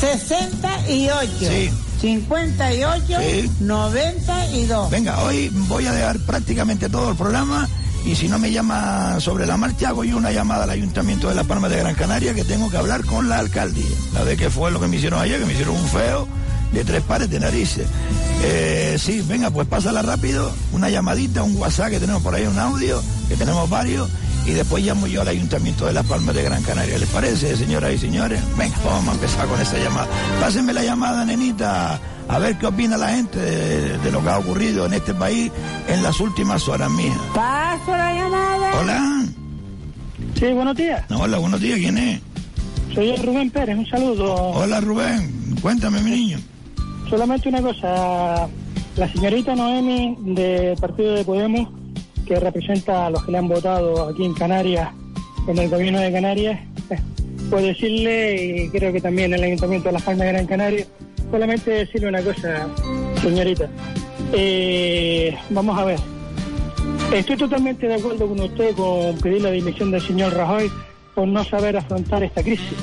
[0.00, 1.70] 68, Sí.
[2.00, 3.50] 58, Sí.
[3.60, 4.90] 92.
[4.90, 7.68] Venga, hoy voy a dejar prácticamente todo el programa
[8.06, 11.34] y si no me llama sobre la marcha, hago yo una llamada al Ayuntamiento de
[11.34, 13.84] La Palma de Gran Canaria que tengo que hablar con la alcaldía.
[14.18, 16.26] A ver qué fue lo que me hicieron ayer, que me hicieron un feo
[16.72, 17.86] de tres pares de narices.
[18.42, 22.58] Eh, sí, venga, pues pásala rápido, una llamadita, un WhatsApp que tenemos por ahí, un
[22.58, 24.08] audio, que tenemos varios,
[24.46, 26.98] y después llamo yo al Ayuntamiento de Las Palmas de Gran Canaria.
[26.98, 28.40] ¿Les parece, señoras y señores?
[28.56, 30.08] Venga, vamos a empezar con esa llamada.
[30.40, 34.38] Pásenme la llamada, nenita, a ver qué opina la gente de, de lo que ha
[34.38, 35.52] ocurrido en este país
[35.88, 37.20] en las últimas horas, mija.
[37.34, 38.80] Paso la llamada.
[38.80, 39.24] Hola.
[40.38, 41.04] Sí, buenos días.
[41.10, 42.20] No, hola, buenos días, ¿quién es?
[42.94, 44.34] Soy Rubén Pérez, un saludo.
[44.34, 45.56] Hola, Rubén.
[45.60, 46.38] Cuéntame, mi niño.
[47.10, 48.48] Solamente una cosa.
[48.96, 51.68] La señorita Noemi del Partido de Podemos,
[52.24, 54.90] que representa a los que le han votado aquí en Canarias,
[55.48, 56.60] en el gobierno de Canarias,
[57.50, 60.86] puedo decirle, y creo que también el Ayuntamiento de Las Palmas de Gran Canaria,
[61.32, 62.68] solamente decirle una cosa,
[63.20, 63.68] señorita.
[64.32, 65.98] Eh, vamos a ver.
[67.12, 70.70] Estoy totalmente de acuerdo con usted con pedir la dimisión del señor Rajoy
[71.16, 72.76] por no saber afrontar esta crisis.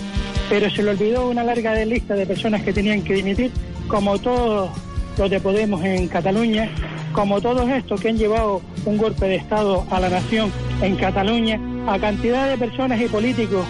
[0.50, 3.52] Pero se le olvidó una larga lista de personas que tenían que dimitir,
[3.88, 4.70] como todos
[5.18, 6.70] los de Podemos en Cataluña,
[7.14, 11.60] como todos estos que han llevado un golpe de Estado a la nación en Cataluña,
[11.88, 13.66] a cantidad de personas y políticos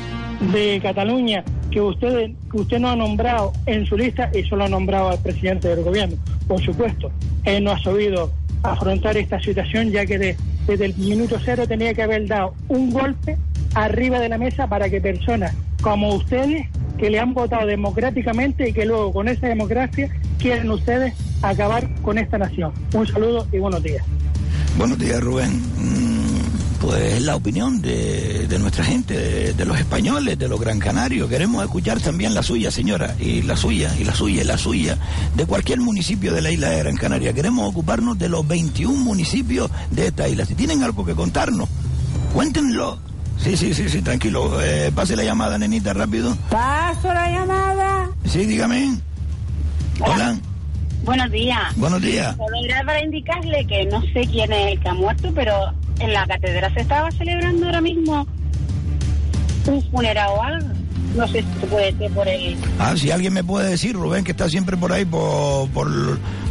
[0.51, 4.69] de Cataluña que usted, que usted no ha nombrado en su lista y solo ha
[4.69, 6.17] nombrado al presidente del gobierno.
[6.47, 7.11] Por supuesto,
[7.43, 8.31] él no ha sabido
[8.63, 12.91] afrontar esta situación ya que de- desde el minuto cero tenía que haber dado un
[12.91, 13.37] golpe
[13.75, 18.73] arriba de la mesa para que personas como ustedes que le han votado democráticamente y
[18.73, 22.71] que luego con esa democracia quieren ustedes acabar con esta nación.
[22.93, 24.03] Un saludo y buenos días.
[24.77, 25.51] Buenos días, Rubén.
[25.77, 26.27] Mm,
[26.81, 30.77] Pues es la opinión de, de nuestra gente, de, de los españoles, de los gran
[30.79, 31.27] canarios.
[31.27, 34.97] Queremos escuchar también la suya, señora, y la suya, y la suya, y la suya,
[35.35, 37.33] de cualquier municipio de la isla de Gran Canaria.
[37.33, 40.45] Queremos ocuparnos de los 21 municipios de esta isla.
[40.45, 41.67] Si tienen algo que contarnos,
[42.33, 42.99] cuéntenlo.
[43.39, 44.59] Sí, sí, sí, sí, tranquilo.
[44.61, 46.35] Eh, pase la llamada, nenita, rápido.
[46.49, 48.09] Paso la llamada.
[48.25, 48.97] Sí, dígame.
[49.99, 50.37] Hola.
[51.03, 51.75] Buenos días.
[51.77, 52.35] Buenos días.
[52.35, 55.53] Solo era para indicarle que no sé quién es el que ha muerto, pero
[55.99, 58.27] en la catedral se estaba celebrando ahora mismo
[59.67, 60.67] un funeral o algo.
[61.15, 62.57] No sé si se puede ser por el...
[62.77, 65.87] Ah, si alguien me puede decir, Rubén, que está siempre por ahí, por, por,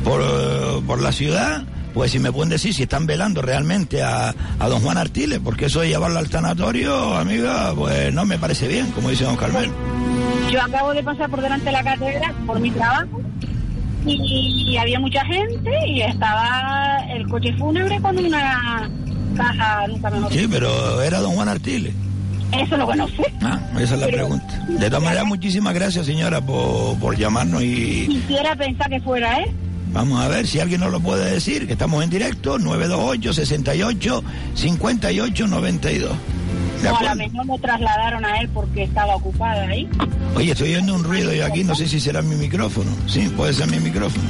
[0.02, 1.62] por, eh, por la ciudad,
[1.96, 5.64] pues si me pueden decir si están velando realmente a, a don Juan Artiles, porque
[5.64, 9.72] eso de llevarlo al sanatorio, amiga, pues no me parece bien, como dice don Carmelo.
[10.52, 13.22] Yo acabo de pasar por delante de la catedral por mi trabajo
[14.04, 18.90] y había mucha gente y estaba el coche fúnebre con una
[19.34, 21.94] caja, nunca mejor Sí, pero era don Juan Artiles.
[22.52, 23.24] Eso es lo sé.
[23.40, 24.66] Ah, esa es la pregunta.
[24.68, 29.50] De todas maneras, muchísimas gracias, señora, por, por llamarnos y Quisiera pensar que fuera él.
[29.96, 34.24] Vamos a ver si alguien nos lo puede decir, que estamos en directo, 928 68
[34.54, 36.10] 58 92.
[36.82, 39.88] ¿De O a lo mejor lo trasladaron a él porque estaba ocupada ahí.
[40.34, 42.90] Oye, estoy oyendo un ruido yo aquí, no sé si será mi micrófono.
[43.08, 44.28] Sí, puede ser mi micrófono.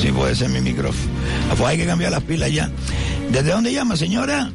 [0.00, 1.12] Sí, puede ser mi micrófono.
[1.50, 2.68] Ah, Pues hay que cambiar las pilas ya.
[3.30, 4.50] ¿Desde dónde llama, señora?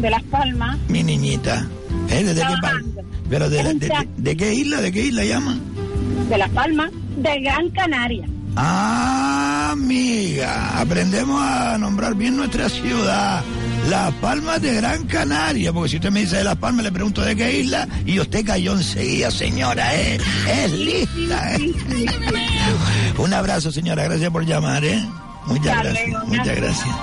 [0.00, 0.76] De Las Palmas.
[0.88, 1.68] Mi niñita.
[2.10, 2.24] ¿Eh?
[2.24, 3.02] ¿Desde qué?
[3.30, 4.80] ¿Pero de, de- de- de qué isla?
[4.80, 5.56] ¿De qué isla llama?
[6.28, 6.90] De Las Palmas.
[7.16, 8.26] De Gran Canaria.
[8.56, 13.42] Ah, amiga, aprendemos a nombrar bien nuestra ciudad.
[13.88, 17.22] Las Palmas de Gran Canaria, porque si usted me dice de Las Palmas, le pregunto
[17.22, 20.18] de qué isla y usted cayó enseguida, señora, ¿eh?
[20.48, 21.74] Es lista, ¿eh?
[23.18, 25.02] Un abrazo, señora, gracias por llamar, ¿eh?
[25.46, 26.96] Muchas gracias, muchas gracias.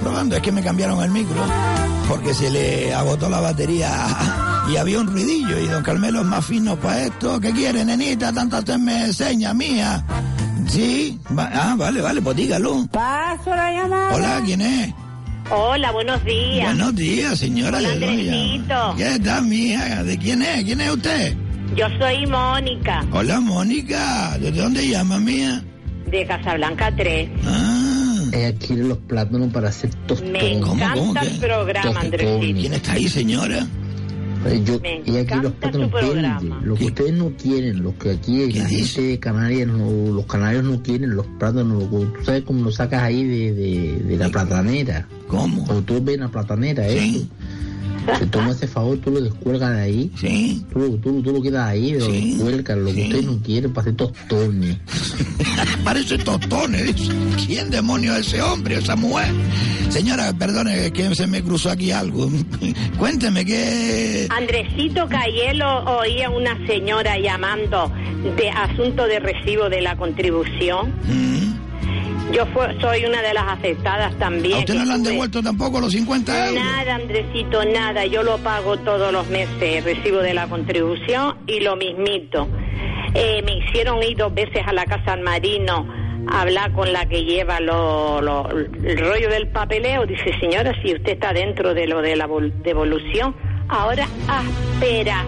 [0.00, 0.36] Probando.
[0.36, 1.42] Es que me cambiaron el micro
[2.08, 3.90] porque se le agotó la batería
[4.72, 5.58] y había un ruidillo.
[5.58, 7.40] Y don Carmelo es más fino para esto.
[7.40, 8.32] ¿Qué quiere, nenita?
[8.32, 10.04] Tanto usted me seña, mía.
[10.68, 12.86] Sí, va- ah, vale, vale, pues dígalo.
[12.90, 14.14] Paso la llamada.
[14.14, 14.94] Hola, ¿quién es?
[15.50, 16.66] Hola, buenos días.
[16.66, 17.78] Buenos días, señora.
[17.78, 18.94] Hola, Andresito.
[18.96, 20.02] ¿Qué tal, mía?
[20.04, 20.64] ¿De quién es?
[20.64, 21.36] ¿Quién es usted?
[21.76, 24.36] Yo soy Mónica, Hola, Mónica.
[24.38, 25.62] ¿De dónde llama, mía?
[26.10, 27.30] de Casablanca 3.
[27.40, 27.71] Ella
[28.58, 30.32] quiere los plátanos para hacer tostones.
[30.32, 32.38] Me encanta el programa, Andresito.
[32.60, 33.66] ¿Quién está ahí, señora?
[34.44, 36.42] Eh, yo- Me ella quiere los plátanos verdes.
[36.64, 40.64] Lo que ustedes no quieren, lo que aquí la gente de Canarias, no- los canarios
[40.64, 41.84] no quieren los plátanos.
[41.84, 45.06] lo- Tú sabes cómo lo sacas ahí de, de, de la platanera.
[45.28, 45.64] ¿Cómo?
[45.64, 47.24] Cuando tú ves la platanera, eso.
[48.18, 50.10] Te toma ese favor, tú lo descuelgas de ahí.
[50.18, 50.64] Sí.
[50.72, 53.82] Tú, lo- tú, tú lo quedas ahí, lo descuelgas, lo que ustedes no quieren para
[53.82, 54.76] hacer tostones.
[55.84, 56.94] Parece tostones.
[57.46, 59.32] ¿Quién demonio es ese hombre, esa mujer?
[59.90, 62.30] Señora, perdone que se me cruzó aquí algo.
[62.98, 64.26] Cuénteme qué...
[64.30, 67.92] Andresito que ayer lo oía una señora llamando
[68.36, 70.92] de asunto de recibo de la contribución.
[72.30, 74.54] Yo fue- soy una de las afectadas también.
[74.56, 76.64] ¿A usted no le han devuelto tampoco los 50 euros?
[76.64, 78.06] Nada, Andresito, nada.
[78.06, 82.48] Yo lo pago todos los meses, recibo de la contribución y lo mismito.
[83.14, 85.86] Eh, me hicieron ir dos veces a la Casa Marino
[86.28, 90.06] a hablar con la que lleva lo, lo- el rollo del papeleo.
[90.06, 93.34] Dice, señora, si usted está dentro de lo de la vol- devolución,
[93.68, 94.42] ahora a
[94.74, 95.26] esperar.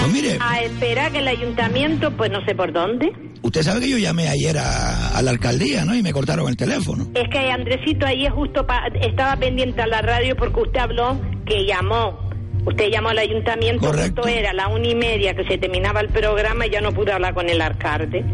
[0.00, 3.12] Pues mire, A esperar que el ayuntamiento, pues no sé por dónde.
[3.42, 5.94] Usted sabe que yo llamé ayer a, la alcaldía, ¿no?
[5.94, 7.06] Y me cortaron el teléfono.
[7.14, 11.64] Es que Andresito ahí justo pa- estaba pendiente a la radio porque usted habló que
[11.66, 12.27] llamó.
[12.66, 14.22] Usted llamó al ayuntamiento, Correcto.
[14.22, 17.12] justo era la una y media que se terminaba el programa y ya no pude
[17.12, 18.24] hablar con el alcalde.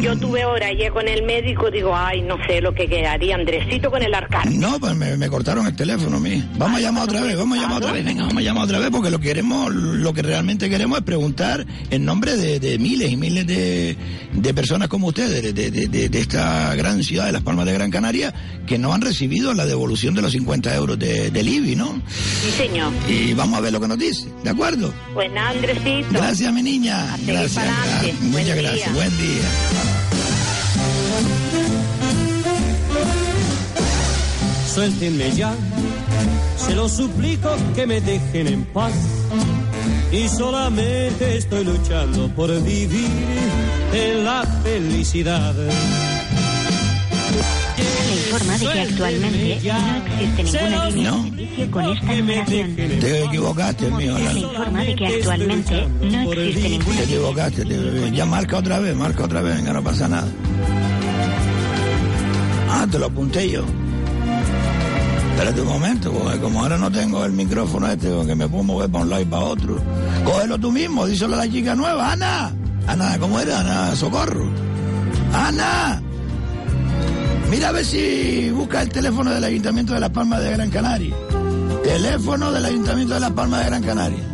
[0.00, 3.90] Yo tuve hora ayer con el médico, digo, ay, no sé lo que quedaría, Andresito
[3.90, 4.54] con el alcalde.
[4.54, 6.44] No, pues me, me cortaron el teléfono, mí.
[6.58, 8.78] Vamos a llamar otra vez, vamos a llamar otra vez, venga, vamos a llamar otra
[8.80, 12.78] vez porque lo que queremos, lo que realmente queremos es preguntar en nombre de, de
[12.78, 13.96] miles y miles de,
[14.34, 17.90] de personas como ustedes, de, de- de- esta gran ciudad de Las Palmas de Gran
[17.90, 18.32] Canaria,
[18.66, 22.00] que no han recibido la devolución de los 50 euros de, del IBI, ¿no?
[22.08, 22.92] Sí, señor.
[23.08, 24.92] Y vamos a ver lo que nos dice, ¿de acuerdo?
[25.14, 26.08] Pues nada, Andresito.
[26.12, 27.16] Gracias, mi niña.
[27.16, 27.52] seguir Gracias.
[27.64, 28.12] pa'lante.
[28.12, 28.74] gra- Muchas Buen gracias.
[28.74, 28.92] día.
[28.94, 29.42] Buen día.
[34.74, 35.54] Suéltenme ya,
[36.56, 38.92] se lo suplico que me dejen en paz.
[40.10, 43.08] Y solamente estoy luchando por vivir
[43.92, 45.54] en la felicidad.
[48.34, 52.76] Informa de que actualmente no existe ninguna línea de servicio con esta numeración.
[52.76, 54.16] Te equivocaste, mío.
[54.16, 57.64] Se informa de que actualmente no existe ninguna Te equivocaste.
[57.64, 60.26] te- ya marca otra vez, marca otra vez, venga, no pasa nada.
[62.70, 63.64] Ah, te lo apunté yo.
[65.34, 68.90] Espérate un momento, porque como ahora no tengo el micrófono este, que me puedo mover
[68.90, 69.78] para un lado y para otro.
[70.24, 72.52] Cógelo tú mismo, díselo a la chica nueva, Ana.
[72.86, 73.60] Ana, ¿cómo era?
[73.60, 74.48] Ana, socorro.
[75.32, 76.02] Ana.
[77.50, 81.14] Mira a ver si busca el teléfono del Ayuntamiento de Las Palmas de Gran Canaria.
[81.82, 84.24] Teléfono del Ayuntamiento de Las Palmas de Gran Canaria.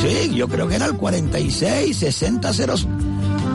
[0.00, 2.74] Sí, yo creo que era el 46 60 0.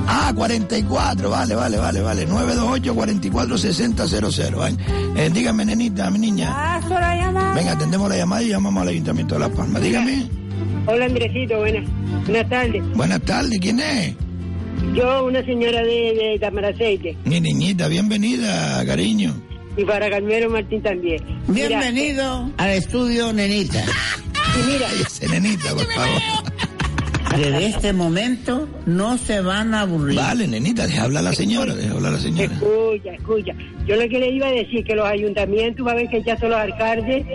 [0.08, 2.26] Ah, 44, vale, vale, vale, vale.
[2.26, 4.64] 928 44 60 00.
[4.64, 4.78] Ay,
[5.16, 6.82] eh, dígame, nenita, mi niña.
[6.90, 7.54] La llamada.
[7.54, 9.82] Venga, atendemos la llamada y llamamos al Ayuntamiento de Las Palmas.
[9.82, 10.28] Dígame.
[10.86, 11.90] Hola Andresito, buenas,
[12.26, 12.84] buenas tardes.
[12.96, 14.16] Buenas tardes, ¿quién es?
[14.92, 19.34] Yo, una señora de, de Tamaraceite, Mi niñita, bienvenida, cariño.
[19.76, 21.20] y para Carmelo Martín también.
[21.48, 23.80] Mira, Bienvenido al estudio, nenita.
[23.84, 24.88] y mira,
[25.32, 26.22] nenita, por favor.
[27.38, 30.18] Desde este momento no se van a aburrir.
[30.18, 32.54] Vale, nenita, deja hablar a la señora, deja hablar a la señora.
[32.54, 33.54] escucha, escucha.
[33.88, 36.38] Yo lo que le iba a decir que los ayuntamientos va a ver que ya
[36.38, 37.26] son los alcaldes,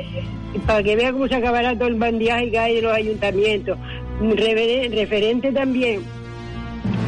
[0.64, 3.76] para que vea cómo se acabará todo el bandiaje que hay de los ayuntamientos.
[4.20, 6.02] Referente también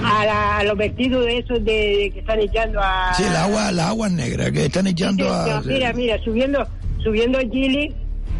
[0.05, 3.13] a, la- a los vertidos de esos de, de que están echando a...
[3.15, 5.61] Sí, el agua, la agua negra que están echando a...
[5.63, 6.67] Mira, mira, subiendo,
[7.03, 7.93] subiendo a Chile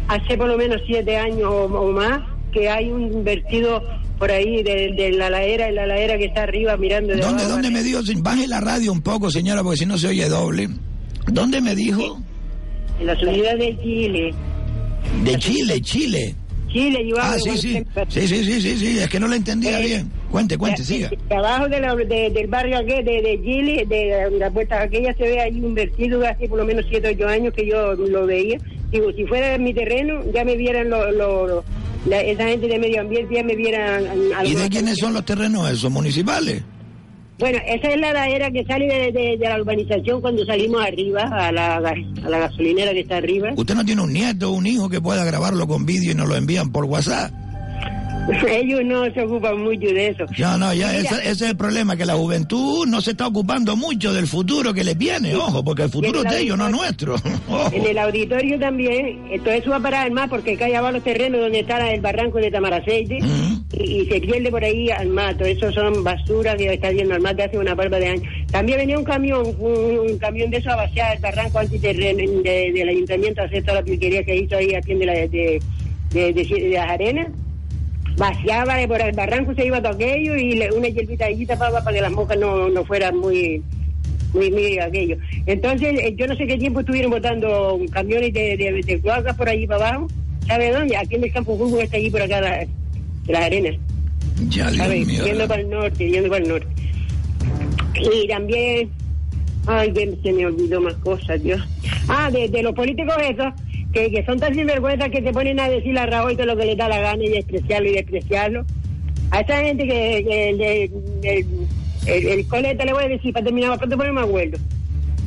[0.07, 3.81] hace por lo menos siete años o, o más que hay un vertido
[4.19, 7.45] por ahí de, de la ladera, de la ladera que está arriba mirando de ¿Dónde,
[7.45, 8.01] dónde me dijo?
[8.17, 10.69] Baje la radio un poco, señora, porque si no se oye doble.
[11.27, 12.19] ¿Dónde me dijo?
[12.99, 14.33] En la subida de Chile.
[15.23, 16.35] De Chile, Chile.
[16.71, 17.83] Chile, yo Ah, sí, sí.
[18.09, 18.99] Sí, sí, sí, sí, sí.
[18.99, 20.11] Es que no le entendía Eh, bien.
[20.31, 21.09] Cuente, cuente, siga.
[21.29, 25.15] Abajo de la- de- del barrio aquel, de, de Chile, de, de las puertas aquellas,
[25.17, 27.67] se ve ahí un vertido de hace por lo menos siete o ocho años que
[27.67, 28.57] yo lo veía.
[28.91, 31.63] Digo, si fuera mi terreno, ya me vieran lo, lo- lo-
[32.05, 34.05] la- esa gente de medio ambiente, ya me vieran...
[34.45, 35.91] ¿Y de quiénes son los terrenos esos?
[35.91, 36.63] ¿Municipales?
[37.37, 41.23] Bueno, esa es la ladera que sale de, de- de la urbanización cuando salimos arriba,
[41.23, 41.81] a la, a
[42.29, 43.49] la gasolinera que está arriba.
[43.55, 46.27] ¿Usted no tiene un nieto o un hijo que pueda grabarlo con vídeo y nos
[46.29, 47.31] lo envían por WhatsApp?
[48.47, 50.25] Ellos no se ocupan mucho de eso.
[50.37, 53.75] Ya, no, ya, ese, ese es el problema, que la juventud no se está ocupando
[53.75, 57.15] mucho del futuro que les viene, ojo, porque el futuro es de ellos, no nuestro.
[57.73, 61.03] En el auditorio también, todo eso va a parar más porque acá allá van los
[61.03, 63.17] terrenos donde está el barranco de Tamaraceite
[63.73, 65.43] y, y se pierde por ahí al mato.
[65.45, 68.23] Eso son basuras que está yendo al mato hace una barba de años.
[68.51, 72.71] También venía un camión, un, un camión de eso a vaciar el barranco antiterreno de-
[72.73, 75.27] del ayuntamiento a hacer toda la piquería que hizo ahí a pie de, la, de,
[75.29, 77.27] de, de- de las arenas.
[78.21, 81.83] Vaciaba de por el barranco, se iba todo aquello y le- una hierbita allí tapaba
[81.83, 83.63] para que las moscas no, no fueran muy
[84.35, 85.17] muy, muy aquello.
[85.47, 89.49] Entonces, eh, yo no sé qué tiempo estuvieron botando camiones de, de, de cloacas por
[89.49, 90.07] allí para abajo.
[90.47, 90.95] ¿Sabe dónde?
[90.97, 92.39] Aquí en el campo fútbol está allí por acá
[93.27, 93.75] las arenas.
[94.49, 95.03] Ya, ¿Sabe?
[95.03, 96.67] Yendo para el norte, yendo para el norte.
[98.23, 98.89] Y también,
[99.65, 99.91] ay,
[100.23, 101.59] se me olvidó más cosas, Dios.
[102.07, 103.51] Ah, de, de los políticos esos,
[103.93, 106.65] que, que son tan sinvergüenzas que te ponen a decir a Rajoy todo lo que
[106.65, 108.65] le da la gana y despreciarlo y despreciarlo.
[109.31, 110.91] A esa gente que, el, el,
[111.23, 114.57] el, el- coleta le voy a decir para terminar, para poner me acuerdo.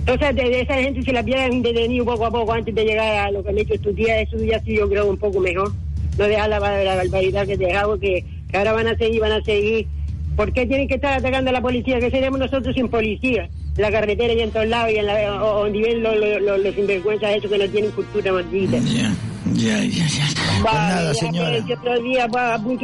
[0.06, 3.30] Entonces, de, esa gente se la pierden detenido poco a poco antes de llegar a
[3.30, 4.26] lo que han hecho estos días.
[4.28, 5.72] Eso ya sí yo creo un poco mejor.
[6.18, 9.86] No dejar la, barbaridad que dejamos, que, que ahora van a seguir, van a seguir.
[10.36, 12.00] ¿Por qué tienen que estar atacando a la policía?
[12.00, 13.48] ¿Qué seríamos nosotros sin policía?
[13.76, 16.60] La carretera y en todos lados, y en la, o- donde viven los, los, los,
[16.60, 18.78] los sinvergüenzas esos que no tienen cultura maldita.
[18.78, 19.12] Ya,
[19.82, 20.26] ya, ya.
[20.62, 21.58] Pues nada, señora.
[21.58, 22.28] Yo otro día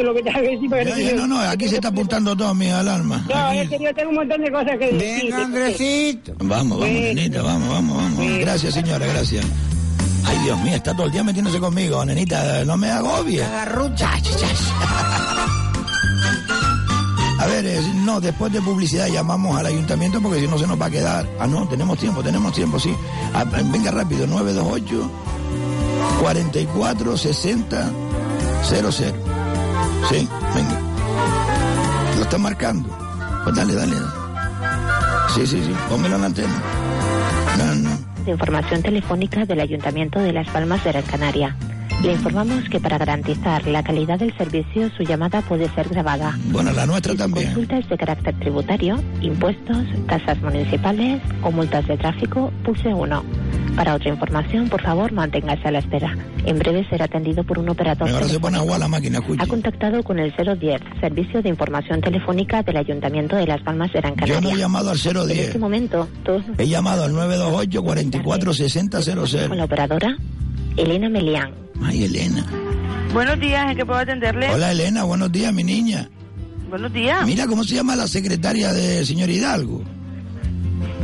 [0.02, 2.68] lo que te decir para que Ya, no, no, aquí se está apuntando todo mi
[2.70, 3.24] alarma.
[3.28, 5.22] No, es que yo tengo un montón de cosas que decir.
[5.24, 6.32] Venga, Andresito.
[6.38, 8.38] Vamos, vamos, nenita, vamos, vamos, vamos.
[8.40, 9.44] Gracias, señora, gracias.
[10.26, 13.42] Ay, Dios mío, está todo el día metiéndose conmigo, nenita, no me agobie.
[17.40, 20.78] A ver, eh, no, después de publicidad llamamos al ayuntamiento porque si no se nos
[20.78, 21.26] va a quedar.
[21.38, 22.94] Ah, no, tenemos tiempo, tenemos tiempo, sí.
[23.32, 25.10] Ah, venga rápido, 928
[26.20, 27.90] 44 60
[28.62, 28.92] 00.
[28.92, 30.80] Sí, venga.
[32.16, 32.88] Lo está marcando.
[33.42, 33.96] Pues dale, dale.
[35.34, 36.62] Sí, sí, sí, póngelo en la antena.
[37.56, 41.56] No, información telefónica del Ayuntamiento de Las Palmas de Gran Canaria.
[42.02, 46.36] Le informamos que para garantizar la calidad del servicio su llamada puede ser grabada.
[46.46, 47.46] Bueno, la nuestra también.
[47.48, 49.76] Consultas de carácter tributario, impuestos,
[50.08, 53.22] tasas municipales o multas de tráfico, pulse 1.
[53.76, 56.16] Para otra información, por favor, manténgase a la espera.
[56.46, 58.08] En breve será atendido por un operador.
[58.08, 59.42] Ahora se pone agua la máquina, escucha.
[59.42, 64.00] Ha contactado con el 010, Servicio de Información Telefónica del Ayuntamiento de Las Palmas de
[64.00, 64.40] Gran Yo Canaria.
[64.40, 65.38] no he llamado al En 010.
[65.38, 69.54] este momento, todos He llamado al 928 44 60 con 00.
[69.54, 70.16] la operadora
[70.76, 71.52] Elena Melián.
[71.82, 72.46] Ay, Elena.
[73.12, 74.48] Buenos días, ¿en qué puedo atenderle?
[74.50, 76.08] Hola, Elena, buenos días, mi niña.
[76.68, 77.26] Buenos días.
[77.26, 79.82] Mira cómo se llama la secretaria del señor Hidalgo.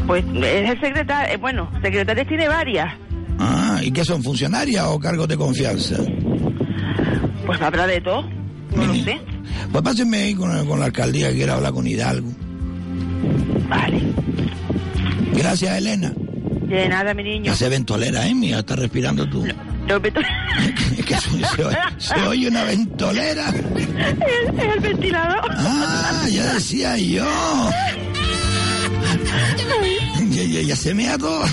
[0.07, 2.95] Pues es el secretario, eh, bueno, secretarias tiene varias.
[3.39, 5.97] Ah, ¿y qué son, funcionarias o cargos de confianza?
[7.45, 8.23] Pues habrá de todo,
[8.77, 9.21] no lo sé.
[9.73, 12.31] Pues pásenme ahí con, con la alcaldía que quiera hablar con Hidalgo.
[13.69, 14.01] Vale.
[15.35, 16.13] Gracias, Elena.
[16.69, 17.45] De nada, mi niño.
[17.53, 18.35] Ya se ventolera, ¿eh?
[18.35, 19.45] Mía, estás respirando tú.
[19.45, 20.21] Meto-
[20.99, 23.49] Es que se, se oye, se oye una ventolera.
[23.51, 25.49] Es, es el ventilador.
[25.53, 27.25] Ah, ya decía yo.
[30.31, 31.45] Ya, ya, ya se me todo.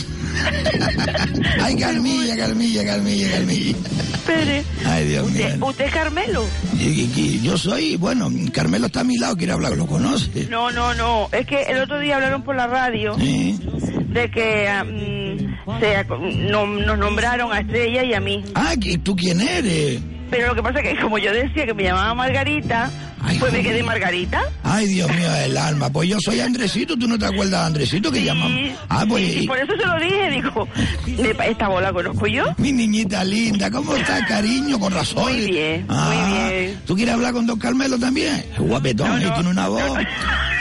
[1.62, 3.76] Ay, Carmilla, Carmilla, Carmilla, Carmilla.
[4.14, 4.64] Espere.
[4.86, 5.48] Ay, Dios mío.
[5.62, 6.46] ¿Usted, es Carmelo?
[7.44, 10.48] Yo soy, bueno, Carmelo está a mi lado, quiere hablar, lo conoce.
[10.50, 11.30] No, no, no.
[11.32, 13.60] Es que el otro día hablaron por la radio Sí.
[14.14, 18.44] De que ah, mm, se ac- no- nos nombraron a Estrella y a mí.
[18.56, 20.00] Ah, ¿y ¿tú quién eres?
[20.30, 22.90] Pero lo que pasa es que como yo decía que me llamaba Margarita,
[23.40, 24.42] pues me quedé Margarita.
[24.64, 25.92] Ay, Dios mío, el alma.
[25.92, 28.72] Pues yo soy Andresito, ¿tú no te acuerdas de Andresito que llamamos?
[28.90, 29.44] Ah, pues...
[29.44, 30.68] Y por eso se lo dije, digo,
[31.38, 32.46] "Me- esta bola conozco yo.
[32.58, 34.80] Mi niñita linda, ¿cómo está, cariño?
[34.80, 35.32] Con razón.
[35.32, 36.80] Muy bien, Ah, muy bien.
[36.88, 38.44] ¿Tú quieres hablar con don Carmelo también?
[38.58, 39.30] Guapetón, ¿eh?
[39.36, 40.00] tiene una voz.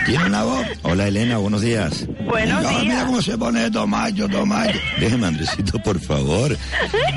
[0.04, 0.66] Tiene una voz.
[0.82, 2.06] Hola Elena, buenos días.
[2.32, 4.80] Buenos Ay, Mira cómo se pone Tomayo, Tomayo.
[4.98, 6.56] Déjeme, Andresito, por favor.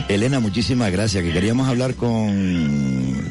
[0.10, 3.24] Elena, muchísimas gracias, que queríamos hablar con...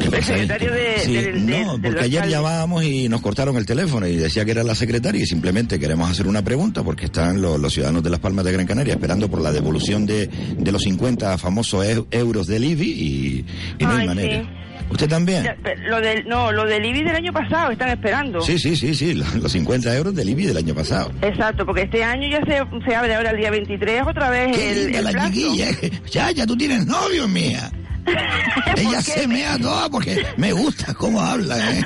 [0.00, 0.40] ¿Qué El pasa ahí?
[0.40, 4.52] secretario de, Sí, no, porque ayer llamábamos y nos cortaron el teléfono y decía que
[4.52, 8.10] era la secretaria y simplemente queremos hacer una pregunta porque están los, los ciudadanos de
[8.10, 10.26] Las Palmas de Gran Canaria esperando por la devolución de,
[10.58, 13.44] de los 50 famosos eu- euros del IBI y,
[13.78, 14.42] y no hay Ay, manera.
[14.42, 14.48] sí.
[14.90, 15.42] ¿Usted también?
[15.44, 15.56] Ya,
[15.88, 18.40] Lo del, no, lo del IBI del año pasado, están esperando.
[18.40, 21.10] Sí, sí, sí, sí, los los 50 euros del IBI del año pasado.
[21.22, 24.72] Exacto, porque este año ya se, se abre ahora el día 23 otra vez Qué
[24.84, 25.28] el, el la plazo.
[25.32, 25.66] chiquilla.
[26.12, 27.70] Ya, ya tú tienes novio, mía.
[28.76, 31.84] Ella se mea toda porque me gusta cómo habla, ¿eh?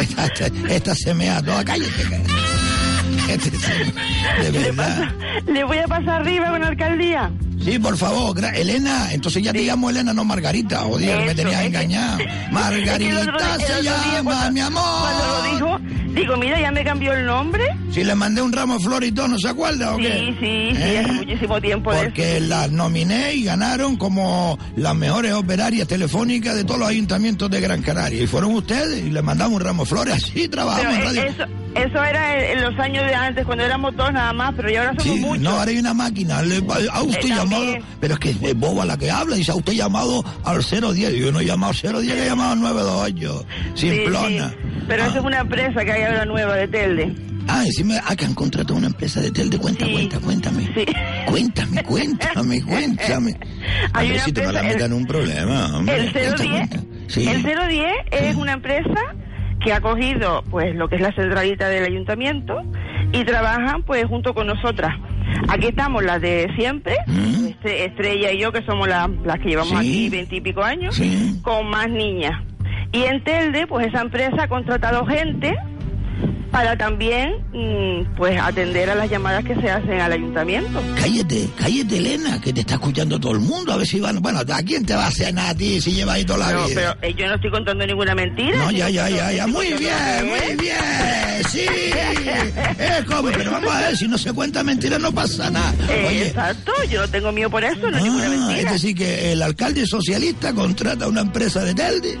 [0.00, 1.90] Esta, esta- esta se mea toda, cállate.
[2.02, 2.30] cállate.
[3.32, 5.08] Este se- de verdad.
[5.46, 7.30] ¿Le voy a pasar arriba con la alcaldía?
[7.64, 12.18] Sí, por favor, Elena, entonces ya te llamo Elena, no Margarita, Dios, me tenías engañado.
[12.52, 14.82] Margarita se llama, mi amor.
[15.00, 17.64] Cuando lo dijo, digo, mira, ya me cambió el nombre.
[17.92, 20.36] Si le mandé un ramo de flores y todo, ¿no se acuerda o Sí, qué?
[20.38, 20.98] sí, sí, ¿Eh?
[21.04, 26.78] hace muchísimo tiempo Porque las nominé y ganaron como las mejores operarias telefónicas de todos
[26.80, 28.22] los ayuntamientos de Gran Canaria.
[28.22, 30.14] Y fueron ustedes y le mandamos un ramo de flores.
[30.14, 31.22] Así trabajamos en eh, radio.
[31.24, 31.44] eso,
[31.74, 34.90] eso era en los años de antes, cuando éramos dos nada más, pero ya ahora
[34.98, 35.42] somos Sí, muchos.
[35.42, 36.42] no, ahora hay una máquina.
[36.42, 39.36] Le, a usted Eh, llamado, pero es que es boba la que habla.
[39.36, 41.14] Dice, a usted llamado al 010.
[41.14, 43.46] Yo no he llamado al 010, he llamado al 928.
[43.74, 44.48] Sí, Simplona.
[44.50, 44.56] sí.
[44.88, 47.14] Pero esa es una empresa que hay ahora nueva de Telde.
[47.48, 49.58] Ah, encima, ah, que han contratado una empresa de Telde.
[49.58, 50.68] Cuenta, cuenta, cuéntame.
[51.26, 53.36] Cuéntame, cuéntame, cuéntame.
[53.92, 55.96] Hay una Andresito, no la empresa- metan en un problema, hombre.
[55.96, 56.68] El 010,
[57.08, 57.28] Sí.
[57.28, 59.14] el 010 es una empresa
[59.64, 62.62] que ha cogido pues lo que es la centralita del ayuntamiento
[63.12, 64.92] y trabajan pues junto con nosotras.
[65.48, 66.96] Aquí estamos las de siempre,
[67.48, 69.80] este, Estrella y yo que somos la- las que llevamos Mm.
[69.82, 69.88] Sí.
[69.88, 71.40] aquí veintipico años, Sí.
[71.42, 72.40] con más niñas.
[72.92, 75.56] Y en Telde pues esa empresa ha contratado gente
[76.56, 80.82] para también mm, pues atender a las llamadas que se hacen al ayuntamiento.
[80.98, 83.74] Cállate, cállate, Elena, que te está escuchando todo el mundo.
[83.74, 84.22] A ver si van.
[84.22, 86.52] Bueno, ¿a quién te va a hacer nada a ti si llevas ahí toda la
[86.52, 86.96] No, vida?
[86.98, 88.56] pero eh, yo no estoy contando ninguna mentira.
[88.56, 89.46] No, ya, ya, ya, ya.
[89.46, 89.92] Muy bien,
[90.26, 91.44] muy bien.
[91.50, 91.66] Sí.
[92.78, 95.74] Es como, pero vamos a ver, si no se cuenta mentira no pasa nada.
[95.90, 98.60] Eh, Oye, Exacto, yo no tengo mío por eso, no ninguna ah, mentira.
[98.60, 102.18] es decir, que el alcalde socialista contrata una empresa de Telde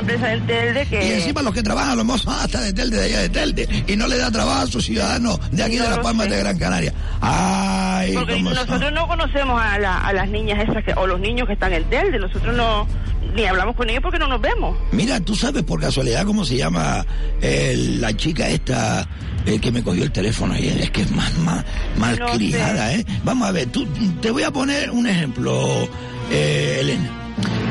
[0.00, 1.06] empresa en Telde que...
[1.08, 3.96] y encima los que trabajan los mozos hasta de Telde, de allá de Telde, y
[3.96, 6.92] no le da trabajo a sus ciudadanos de aquí de Las Palmas de Gran Canaria.
[7.20, 8.44] Ay, Porque son.
[8.44, 11.72] nosotros no conocemos a, la- a las niñas esas que, o los niños que están
[11.72, 12.86] en Telde, nosotros no
[13.34, 14.76] ni hablamos con ellos porque no nos vemos.
[14.92, 17.04] Mira, tú sabes por casualidad cómo se llama
[17.40, 19.06] eh, la chica esta
[19.46, 20.78] eh, que me cogió el teléfono ayer.
[20.80, 21.64] Es que es más, más,
[21.96, 23.04] mal No criada, ¿eh?
[23.22, 23.86] Vamos a ver, tú,
[24.20, 25.88] te voy a poner un ejemplo,
[26.32, 27.08] eh, Elena.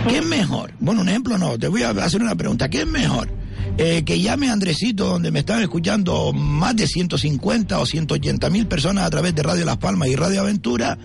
[0.08, 0.72] ¿Qué es mejor?
[0.80, 2.70] Bueno, un ejemplo no, te voy a hacer una pregunta.
[2.70, 3.30] ¿Qué es mejor?
[3.78, 8.68] Eh, que llame a Andresito, donde me están escuchando más de 150 o 180 mil
[8.68, 10.98] personas a través de Radio Las Palmas y Radio Aventura,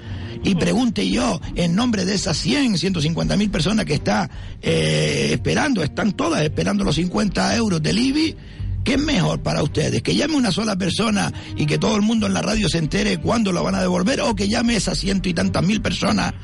[0.43, 4.29] y pregunte yo, en nombre de esas 100, 150 mil personas que está
[4.61, 8.37] eh, esperando, están todas esperando los 50 euros del IBI,
[8.83, 10.03] ¿qué es mejor para ustedes?
[10.03, 13.19] ¿Que llame una sola persona y que todo el mundo en la radio se entere
[13.19, 14.21] cuándo lo van a devolver?
[14.21, 16.35] ¿O que llame esas ciento y tantas mil personas,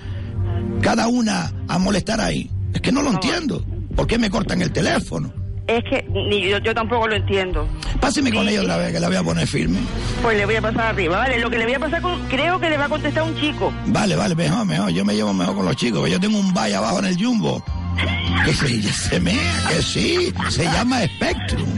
[0.80, 2.50] cada una, a molestar ahí?
[2.74, 3.64] Es que no lo entiendo.
[3.96, 5.32] ¿Por qué me cortan el teléfono?
[5.66, 7.68] Es que ni yo, yo tampoco lo entiendo.
[8.00, 8.52] Páseme con Sí.
[8.54, 9.78] ella otra vez, que la voy a poner firme.
[10.22, 11.38] Pues le voy a pasar arriba, ¿vale?
[11.38, 12.18] Lo que le voy a pasar con...
[12.28, 13.72] Creo que le va a contestar un chico.
[13.86, 14.90] Vale, vale, mejor, mejor.
[14.90, 16.10] Yo me llevo mejor con los chicos.
[16.10, 17.62] Yo tengo un vaya abajo en el jumbo.
[18.46, 19.32] Que se, se me,
[19.68, 21.68] que sí, se llama Spectrum.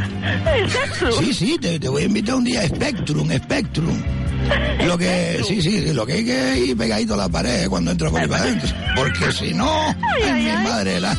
[1.19, 3.99] Sí, sí, te, te voy a invitar un día a Spectrum, Spectrum.
[4.87, 8.11] Lo que, sí, sí, lo que hay que ir pegadito a la pared cuando entro
[8.11, 8.69] por ahí para adentro.
[8.97, 9.87] Porque si no,
[10.23, 11.17] ay, mi madre la.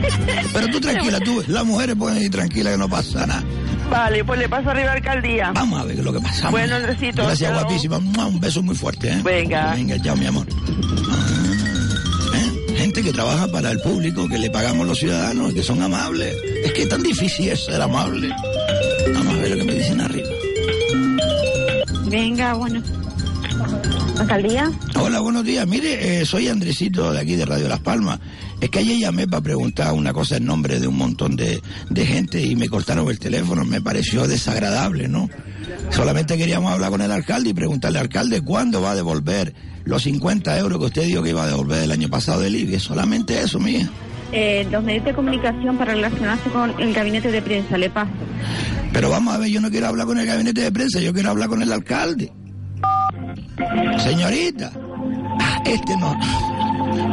[0.52, 3.44] Pero tú tranquila, tú, las mujeres pueden ir tranquilas que no pasa nada.
[3.90, 5.52] Vale, pues le paso arriba a la alcaldía.
[5.54, 6.48] Vamos a ver lo que pasa.
[6.48, 7.22] Bueno, Andresito.
[7.22, 7.60] Gracias, chao.
[7.60, 7.98] guapísima.
[7.98, 9.20] Un beso muy fuerte, ¿eh?
[9.22, 9.74] Venga.
[9.74, 10.46] Venga, chao, mi amor.
[11.10, 12.74] Ah, ¿eh?
[12.78, 16.34] Gente que trabaja para el público, que le pagamos los ciudadanos, que son amables.
[16.64, 18.30] Es que es tan difícil es ser amable.
[19.12, 19.61] Vamos a ver lo que.
[22.12, 22.82] Venga, bueno.
[24.18, 24.70] ¿Alcaldía?
[24.96, 25.66] Hola, buenos días.
[25.66, 28.20] Mire, eh, soy Andresito de aquí de Radio Las Palmas.
[28.60, 32.06] Es que ayer llamé para preguntar una cosa en nombre de un montón de, de
[32.06, 33.64] gente y me cortaron el teléfono.
[33.64, 35.30] Me pareció desagradable, ¿no?
[35.88, 39.54] Solamente queríamos hablar con el alcalde y preguntarle al alcalde cuándo va a devolver
[39.84, 42.78] los 50 euros que usted dijo que iba a devolver el año pasado del IBI.
[42.78, 43.90] Solamente eso, mía.
[44.32, 48.10] Eh, los medios de comunicación para relacionarse con el gabinete de prensa, le paso.
[48.92, 51.30] Pero vamos a ver, yo no quiero hablar con el gabinete de prensa, yo quiero
[51.30, 52.32] hablar con el alcalde.
[53.98, 54.72] Señorita,
[55.66, 56.18] este no.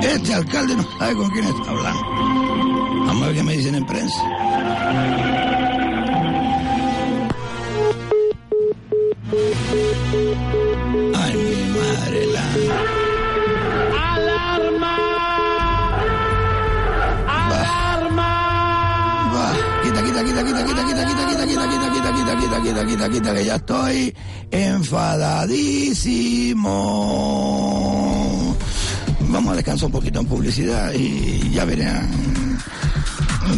[0.01, 2.01] Este alcalde no sabe con quién está hablando.
[3.05, 4.21] Vamos a ver qué me dicen en prensa.
[11.15, 12.98] Ay, mi madre la.
[20.09, 23.45] Quita, quita, quita, quita, quita, quita, quita, quita, quita, quita, quita, quita, quita, quita, que
[23.45, 24.15] ya estoy
[24.51, 25.75] enfadadísimo.
[29.19, 32.57] Vamos a descansar un poquito en publicidad y ya verán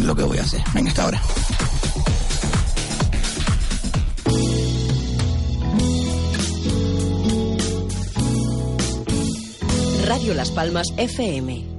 [0.04, 0.62] lo que voy a hacer.
[0.74, 1.22] Venga, hasta ahora.
[10.04, 11.72] Radio Radio Las Palmas FM.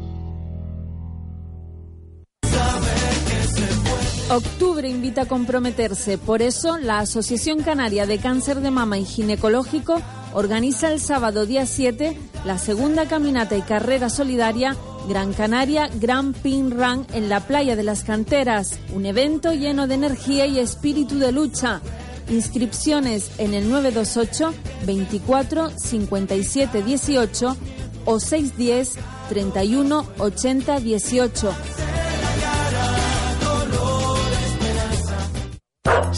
[4.30, 10.02] Octubre invita a comprometerse, por eso la Asociación Canaria de Cáncer de Mama y Ginecológico
[10.34, 14.76] organiza el sábado día 7 la segunda caminata y carrera solidaria
[15.08, 19.96] Gran Canaria Grand Pin Run en la playa de las canteras, un evento lleno de
[19.96, 21.82] energía y espíritu de lucha.
[22.30, 24.54] Inscripciones en el 928
[24.86, 27.58] 24 57 18
[28.06, 28.96] o 610
[29.30, 31.83] 31 80 18.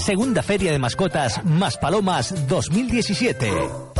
[0.05, 3.51] Segunda Feria de Mascotas Más Palomas 2017.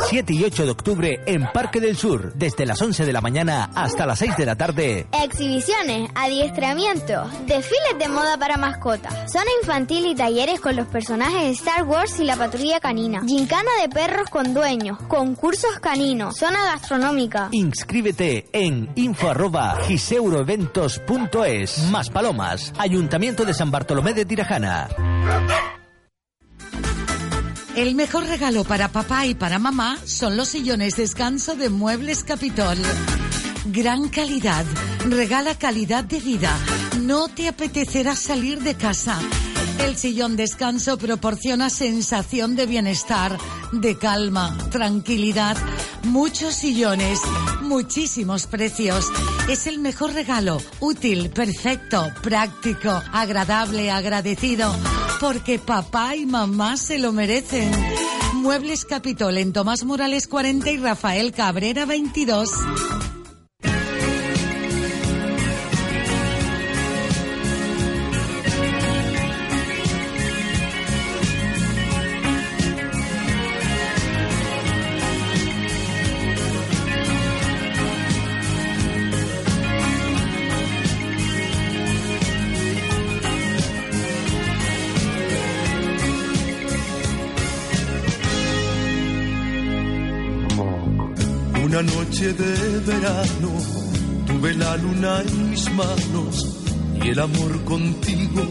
[0.08, 3.70] 7 y 8 de octubre en Parque del Sur, desde las 11 de la mañana
[3.74, 5.08] hasta las 6 de la tarde.
[5.20, 11.50] Exhibiciones, adiestramiento, desfiles de moda para mascotas, zona infantil y talleres con los personajes de
[11.50, 17.48] Star Wars y la patrulla canina, gincana de perros con dueños, concursos caninos, zona gastronómica.
[17.50, 21.90] Inscríbete en info arroba giseuroeventos.es.
[21.90, 24.88] Más Palomas, Ayuntamiento de San Bartolomé de Tirajana.
[27.76, 32.78] El mejor regalo para papá y para mamá son los sillones descanso de Muebles Capitol.
[33.66, 34.64] Gran calidad,
[35.04, 36.56] regala calidad de vida.
[37.06, 39.20] No te apetecerá salir de casa.
[39.78, 43.38] El sillón descanso proporciona sensación de bienestar,
[43.70, 45.56] de calma, tranquilidad.
[46.02, 47.20] Muchos sillones,
[47.62, 49.06] muchísimos precios.
[49.48, 54.74] Es el mejor regalo, útil, perfecto, práctico, agradable, agradecido,
[55.20, 57.70] porque papá y mamá se lo merecen.
[58.34, 62.50] Muebles Capitol en Tomás Morales 40 y Rafael Cabrera 22.
[92.32, 93.50] De verano
[94.26, 96.56] tuve la luna en mis manos
[97.00, 98.42] y el amor contigo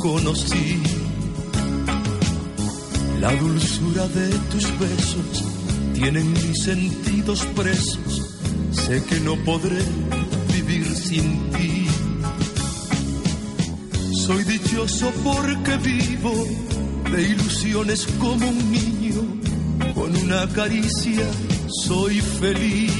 [0.00, 0.80] conocí.
[3.20, 5.44] La dulzura de tus besos
[5.94, 8.36] tienen mis sentidos presos.
[8.70, 9.82] Sé que no podré
[10.54, 11.86] vivir sin ti.
[14.26, 16.46] Soy dichoso porque vivo
[17.10, 19.22] de ilusiones como un niño
[19.94, 21.26] con una caricia
[21.72, 22.92] soy feliz.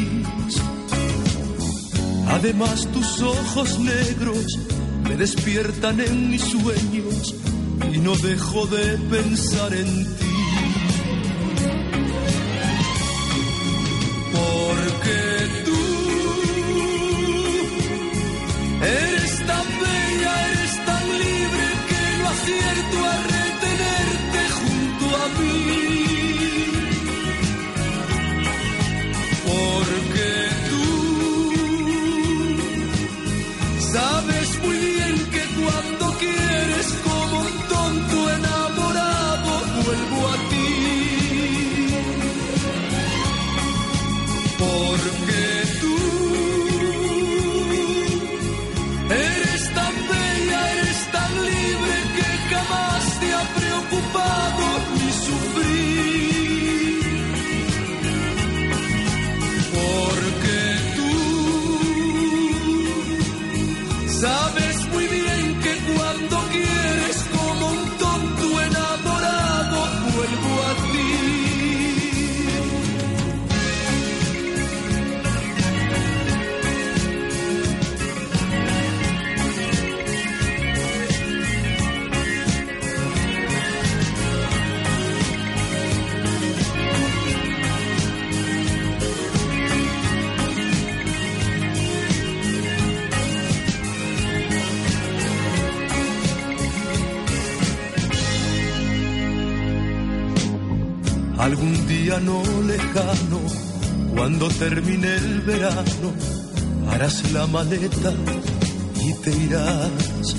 [2.28, 4.46] Además tus ojos negros
[5.08, 7.34] me despiertan en mis sueños
[7.92, 10.31] y no dejo de pensar en ti.
[102.12, 103.40] Día no lejano,
[104.14, 106.12] cuando termine el verano,
[106.90, 108.12] harás la maleta
[109.02, 110.36] y te irás.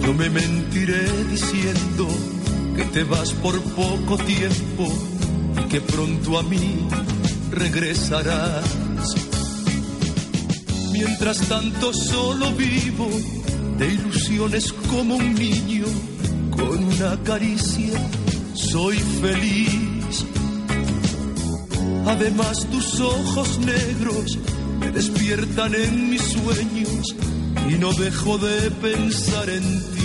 [0.00, 2.06] Yo me mentiré diciendo
[2.74, 4.88] que te vas por poco tiempo
[5.60, 6.86] y que pronto a mí
[7.50, 8.64] regresarás.
[10.92, 13.08] Mientras tanto solo vivo
[13.78, 15.84] de ilusiones como un niño
[16.56, 18.00] con una caricia
[18.56, 20.24] soy feliz.
[22.06, 24.38] Además tus ojos negros
[24.80, 27.14] me despiertan en mis sueños
[27.68, 29.95] y no dejo de pensar en ti.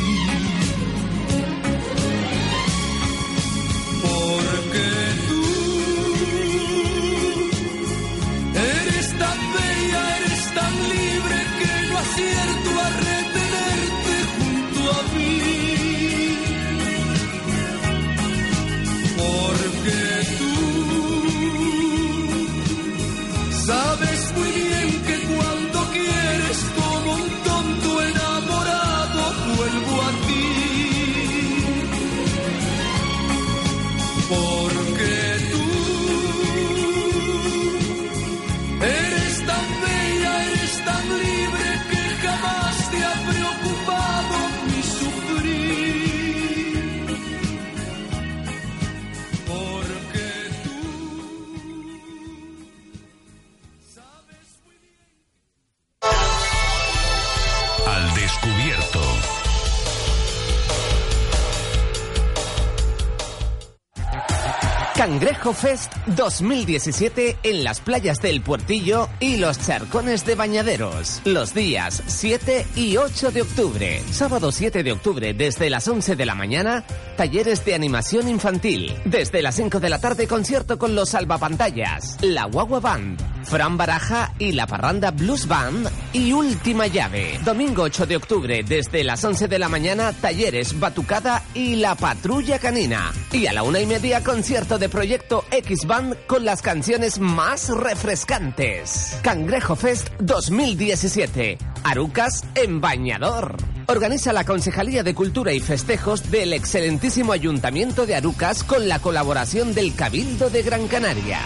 [65.53, 71.21] Fest 2017 en las playas del Puertillo y los charcones de Bañaderos.
[71.25, 74.01] Los días 7 y 8 de octubre.
[74.11, 76.83] Sábado 7 de octubre desde las 11 de la mañana,
[77.17, 78.93] talleres de animación infantil.
[79.05, 84.33] Desde las 5 de la tarde concierto con los salvapantallas, la Guagua Band, Fran Baraja
[84.39, 87.39] y la Parranda Blues Band y Última Llave.
[87.43, 92.59] Domingo 8 de octubre desde las 11 de la mañana, talleres Batucada y la Patrulla
[92.59, 93.11] Canina.
[93.31, 97.69] Y a la una y media concierto de Proyecto X Band con las canciones más
[97.69, 99.19] refrescantes.
[99.21, 101.57] Cangrejo Fest 2017.
[101.83, 103.57] Arucas en Bañador.
[103.87, 109.73] Organiza la Concejalía de Cultura y Festejos del excelentísimo Ayuntamiento de Arucas con la colaboración
[109.73, 111.39] del Cabildo de Gran Canaria.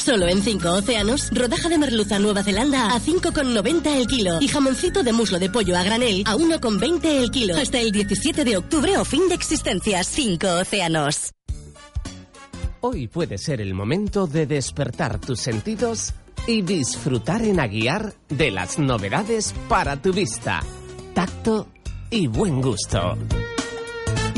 [0.00, 5.02] Solo en 5 océanos, rodaja de merluza Nueva Zelanda a 5,90 el kilo y jamoncito
[5.02, 7.54] de muslo de pollo a granel a 1,20 el kilo.
[7.54, 10.06] Hasta el 17 de octubre o fin de existencias.
[10.06, 11.32] 5 océanos.
[12.80, 16.14] Hoy puede ser el momento de despertar tus sentidos
[16.46, 20.62] y disfrutar en Aguiar de las novedades para tu vista,
[21.14, 21.68] tacto
[22.08, 23.18] y buen gusto.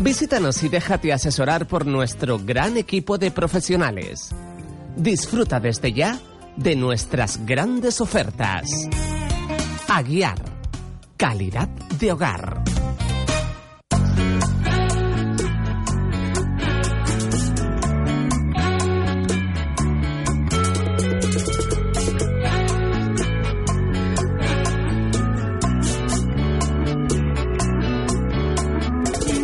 [0.02, 4.34] Visítanos y déjate asesorar por nuestro gran equipo de profesionales.
[4.96, 6.18] Disfruta desde ya
[6.56, 8.68] de nuestras grandes ofertas.
[9.88, 10.38] Aguiar.
[11.16, 11.68] Calidad
[11.98, 12.62] de hogar.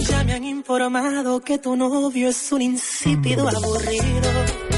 [0.01, 4.78] Ya me han informado que tu novio es un insípido aburrido.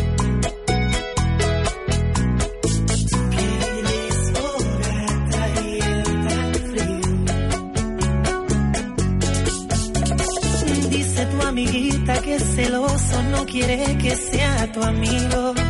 [13.47, 15.70] Quiere que sea tu amigo.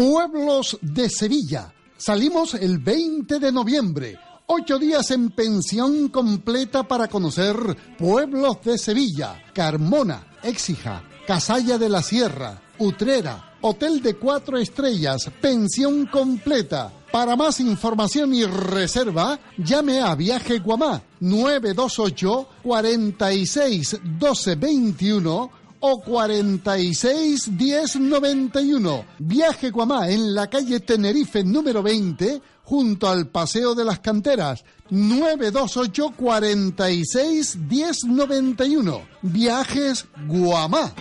[0.00, 1.74] Pueblos de Sevilla.
[1.98, 4.18] Salimos el 20 de noviembre.
[4.46, 7.54] Ocho días en pensión completa para conocer
[7.98, 9.44] pueblos de Sevilla.
[9.52, 16.90] Carmona, Écija, Casalla de la Sierra, Utrera, Hotel de Cuatro Estrellas, pensión completa.
[17.12, 27.56] Para más información y reserva, llame a Viaje Guamá 928 46 12 21 o 46
[27.56, 29.04] 10 91.
[29.18, 36.14] Viaje Guamá en la calle Tenerife número 20 junto al Paseo de las Canteras 928
[36.16, 39.02] 46 10 91.
[39.22, 40.92] Viajes Guamá.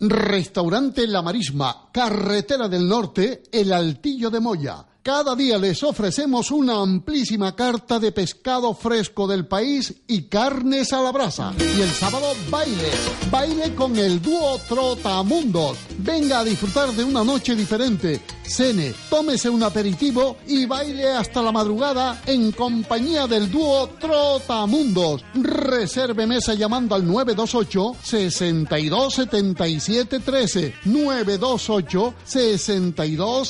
[0.00, 4.93] Restaurante La Marisma, Carretera del Norte, El Altillo de Moya.
[5.04, 11.02] Cada día les ofrecemos una amplísima carta de pescado fresco del país y carnes a
[11.02, 11.52] la brasa.
[11.58, 12.90] Y el sábado baile,
[13.30, 15.76] baile con el dúo Trotamundos.
[15.98, 18.22] Venga a disfrutar de una noche diferente.
[18.46, 25.22] Cene, tómese un aperitivo y baile hasta la madrugada en compañía del dúo Trotamundos.
[25.34, 33.48] Reserve mesa llamando al 928 62 77 13 928 62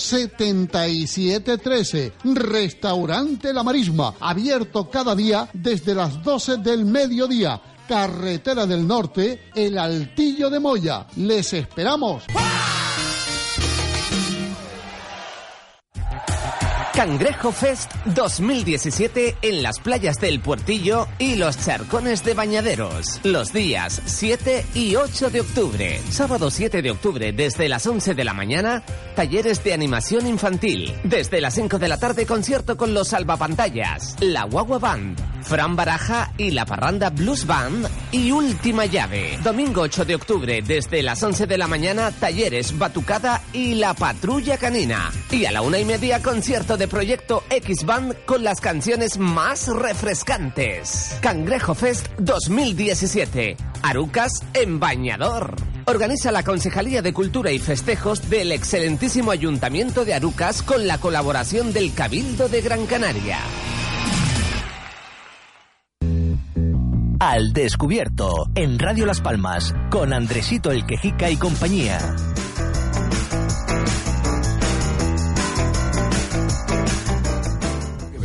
[1.45, 7.61] 77 13 Restaurante La Marisma, abierto cada día desde las 12 del mediodía.
[7.87, 11.07] Carretera del Norte, El Altillo de Moya.
[11.17, 12.25] Les esperamos.
[16.95, 23.19] Cangrejo Fest 2017 en las playas del Puertillo y los charcones de bañaderos.
[23.25, 26.01] Los días 7 y 8 de octubre.
[26.11, 28.85] Sábado 7 de octubre desde las 11 de la mañana,
[29.17, 30.95] talleres de animación infantil.
[31.03, 36.33] Desde las 5 de la tarde concierto con los salvapantallas, la Guagua Band, Fran Baraja
[36.39, 39.39] y la Parranda Blues Band y Última Llave.
[39.43, 44.57] Domingo 8 de octubre desde las 11 de la mañana, talleres Batucada y la Patrulla
[44.57, 45.13] Canina.
[45.31, 49.69] Y a la una y media concierto de Proyecto X Band con las canciones más
[49.69, 51.19] refrescantes.
[51.21, 53.57] Cangrejo Fest 2017.
[53.83, 55.57] Arucas en Bañador.
[55.87, 61.75] Organiza la Concejalía de Cultura y Festejos del excelentísimo Ayuntamiento de Arucas con la colaboración
[61.75, 63.39] del Cabildo de Gran Canaria.
[67.27, 71.99] Al descubierto en Radio Las Palmas con Andresito el Quejica y compañía.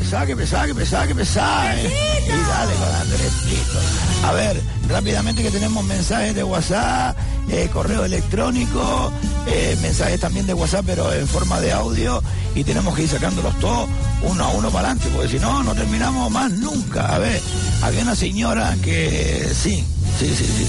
[0.10, 1.78] Pesar, que pesar, que pesar, que pesar.
[1.78, 2.24] eh.
[2.26, 3.80] Y dale con Andresito.
[4.26, 7.16] A ver, rápidamente que tenemos mensajes de WhatsApp,
[7.48, 9.12] eh, correo electrónico,
[9.46, 12.24] eh, mensajes también de WhatsApp, pero en forma de audio,
[12.56, 13.88] y tenemos que ir sacándolos todos
[14.24, 17.14] uno a uno para adelante, porque si no, no terminamos más nunca.
[17.14, 17.40] A ver,
[17.84, 19.86] había una señora que sí,
[20.18, 20.68] sí, sí, sí.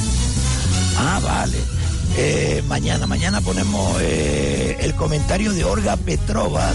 [0.98, 1.56] Ah, vale.
[2.68, 6.70] Mañana, mañana ponemos el comentario de Olga Petrova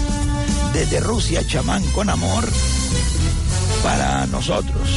[0.72, 2.44] desde Rusia, chamán con amor,
[3.82, 4.88] para nosotros.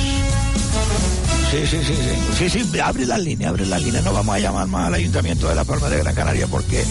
[1.51, 2.49] Sí, sí, sí, sí.
[2.49, 4.03] Sí, sí, abre las líneas, abre las líneas.
[4.03, 6.83] No vamos a llamar más al Ayuntamiento de La Palma de Gran Canaria porque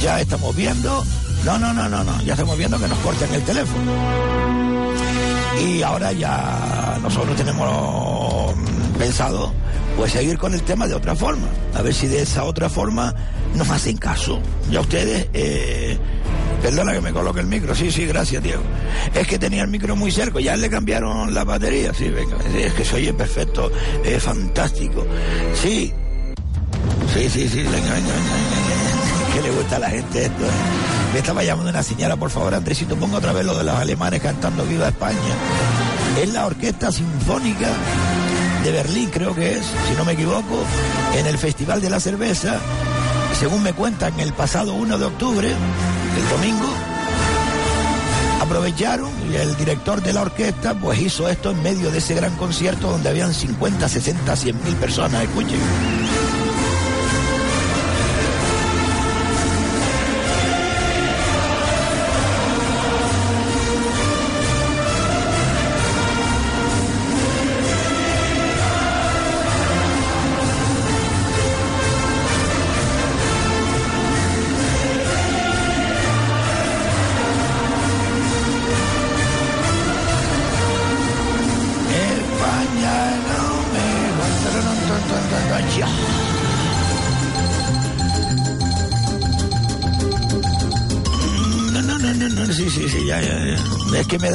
[0.00, 1.04] ya estamos viendo.
[1.44, 2.22] No, no, no, no, no.
[2.22, 3.92] Ya estamos viendo que nos cortan el teléfono.
[5.62, 8.54] Y ahora ya nosotros tenemos
[8.98, 9.52] pensado
[9.96, 11.48] pues seguir con el tema de otra forma.
[11.74, 13.14] A ver si de esa otra forma
[13.54, 14.40] nos hacen caso.
[14.70, 15.98] Ya ustedes, eh,
[16.62, 18.62] perdona que me coloque el micro, sí, sí, gracias Diego.
[19.14, 22.72] Es que tenía el micro muy cerca, ya le cambiaron la batería, sí, venga, es
[22.74, 23.70] que se oye perfecto,
[24.04, 25.06] es fantástico.
[25.54, 25.92] Sí,
[27.14, 29.34] sí, sí, sí, venga, venga, venga.
[29.34, 30.44] ¿Qué le gusta a la gente esto?
[30.44, 30.50] eh?
[31.12, 34.20] Me estaba llamando una señora, por favor, Andresito, ponga otra vez lo de los alemanes
[34.20, 35.18] cantando Viva España.
[36.20, 37.68] Es la Orquesta Sinfónica
[38.64, 40.64] de Berlín, creo que es, si no me equivoco,
[41.16, 42.58] en el Festival de la Cerveza.
[43.38, 45.48] Según me cuentan, el pasado 1 de octubre,
[46.18, 46.68] el domingo,
[48.40, 52.34] aprovecharon y el director de la orquesta pues hizo esto en medio de ese gran
[52.36, 55.58] concierto donde habían 50, 60, 100 mil personas, escuchen.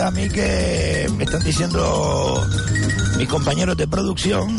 [0.03, 2.45] A mí que me están diciendo
[3.17, 4.55] mis compañeros de producción.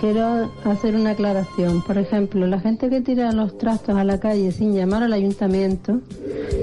[0.00, 1.82] Quiero hacer una aclaración.
[1.82, 6.00] Por ejemplo, la gente que tira los trastos a la calle sin llamar al ayuntamiento,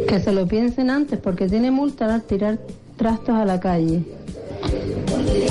[0.09, 2.57] que se lo piensen antes porque tiene multa tirar
[2.95, 4.03] trastos a la calle.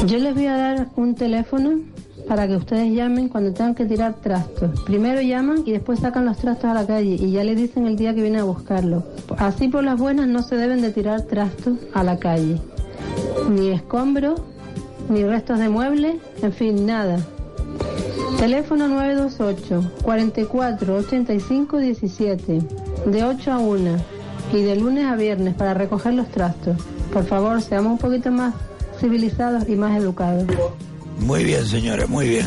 [0.05, 1.79] Yo les voy a dar un teléfono
[2.27, 4.81] para que ustedes llamen cuando tengan que tirar trastos.
[4.81, 7.95] Primero llaman y después sacan los trastos a la calle y ya le dicen el
[7.95, 9.05] día que vienen a buscarlo.
[9.39, 12.61] Así por las buenas no se deben de tirar trastos a la calle.
[13.49, 14.41] Ni escombros,
[15.09, 17.21] ni restos de muebles, en fin, nada.
[18.39, 22.59] Teléfono 928 44 85 17
[23.07, 23.97] de 8 a 1
[24.53, 26.77] y de lunes a viernes para recoger los trastos.
[27.13, 28.55] Por favor, seamos un poquito más
[29.01, 30.45] civilizados y más educados.
[31.19, 32.47] Muy bien, señores, muy bien.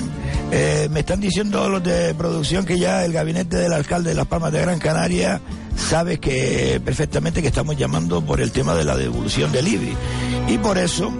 [0.51, 4.27] Eh, me están diciendo los de producción que ya el gabinete del alcalde de Las
[4.27, 5.41] Palmas de Gran Canaria
[5.75, 9.93] sabe que perfectamente que estamos llamando por el tema de la devolución del IBI.
[10.47, 11.11] Y por eso,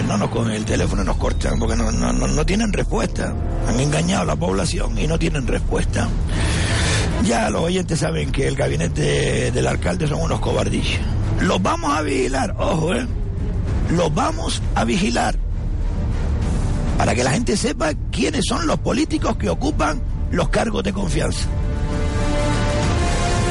[0.00, 3.34] pues no nos cogen el teléfono nos cortan, porque no, no, no, no tienen respuesta.
[3.68, 6.08] Han engañado a la población y no tienen respuesta.
[7.24, 11.00] Ya los oyentes saben que el gabinete del alcalde son unos cobardillos.
[11.42, 13.06] Los vamos a vigilar, ojo, ¿eh?
[13.90, 15.36] Los vamos a vigilar.
[16.96, 21.46] Para que la gente sepa quiénes son los políticos que ocupan los cargos de confianza.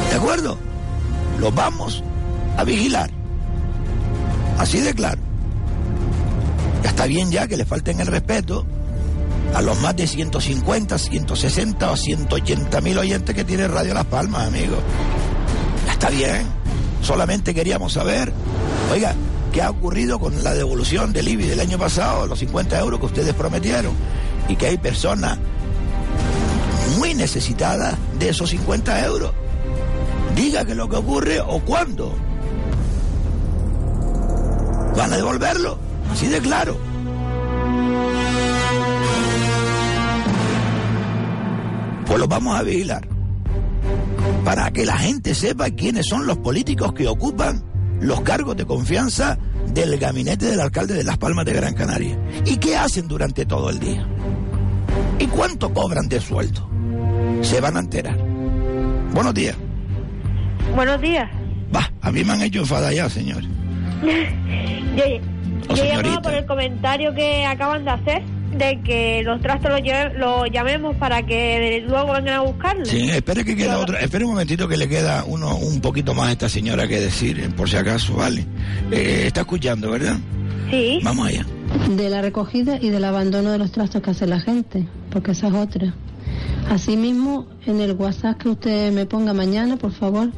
[0.09, 0.57] ¿De acuerdo?
[1.39, 2.03] Los vamos
[2.57, 3.11] a vigilar.
[4.57, 5.28] Así de claro.
[6.83, 8.65] Ya está bien ya que le falten el respeto
[9.53, 14.47] a los más de 150, 160 o 180 mil oyentes que tiene Radio Las Palmas,
[14.47, 14.79] amigos.
[15.85, 16.47] Ya está bien.
[17.01, 18.31] Solamente queríamos saber,
[18.91, 19.15] oiga,
[19.51, 23.05] ¿qué ha ocurrido con la devolución del IBI del año pasado, los 50 euros que
[23.07, 23.93] ustedes prometieron?
[24.47, 25.37] Y que hay personas
[26.97, 29.31] muy necesitadas de esos 50 euros.
[30.35, 32.13] Diga que lo que ocurre o cuándo.
[34.95, 35.88] ¿Van a devolverlo?
[36.11, 36.77] Así de claro.
[42.05, 43.07] Pues lo vamos a vigilar.
[44.43, 47.63] Para que la gente sepa quiénes son los políticos que ocupan
[48.01, 49.37] los cargos de confianza
[49.73, 52.17] del gabinete del alcalde de Las Palmas de Gran Canaria.
[52.45, 54.07] ¿Y qué hacen durante todo el día?
[55.19, 56.67] ¿Y cuánto cobran de sueldo?
[57.41, 58.17] Se van a enterar.
[59.13, 59.55] Buenos días.
[60.75, 61.29] Buenos días.
[61.75, 63.43] Va, a mí me han hecho enfadar ya, señor.
[65.69, 68.23] yo yo Oh, llamaba por el comentario que acaban de hacer.
[68.49, 72.87] de que los trastos los, lle- los llamemos para que luego vengan a buscarlos.
[72.89, 73.99] Sí, espere que queda otra.
[73.99, 77.47] Espere un momentito que le queda uno un poquito más a esta señora que decir,
[77.55, 78.45] por si acaso, vale.
[78.91, 80.17] Eh, está escuchando, ¿verdad?
[80.71, 80.99] Sí.
[81.03, 81.45] Vamos allá.
[81.95, 85.47] de la recogida y del abandono de los trastos que hace la gente, porque esa
[85.49, 85.93] es otra.
[86.71, 90.31] Asimismo, en el WhatsApp que usted me ponga mañana, por favor,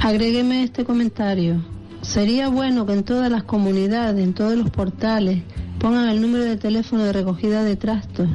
[0.00, 1.64] agrégueme este comentario.
[2.04, 5.42] Sería bueno que en todas las comunidades, en todos los portales,
[5.80, 8.28] pongan el número de teléfono de recogida de trastos.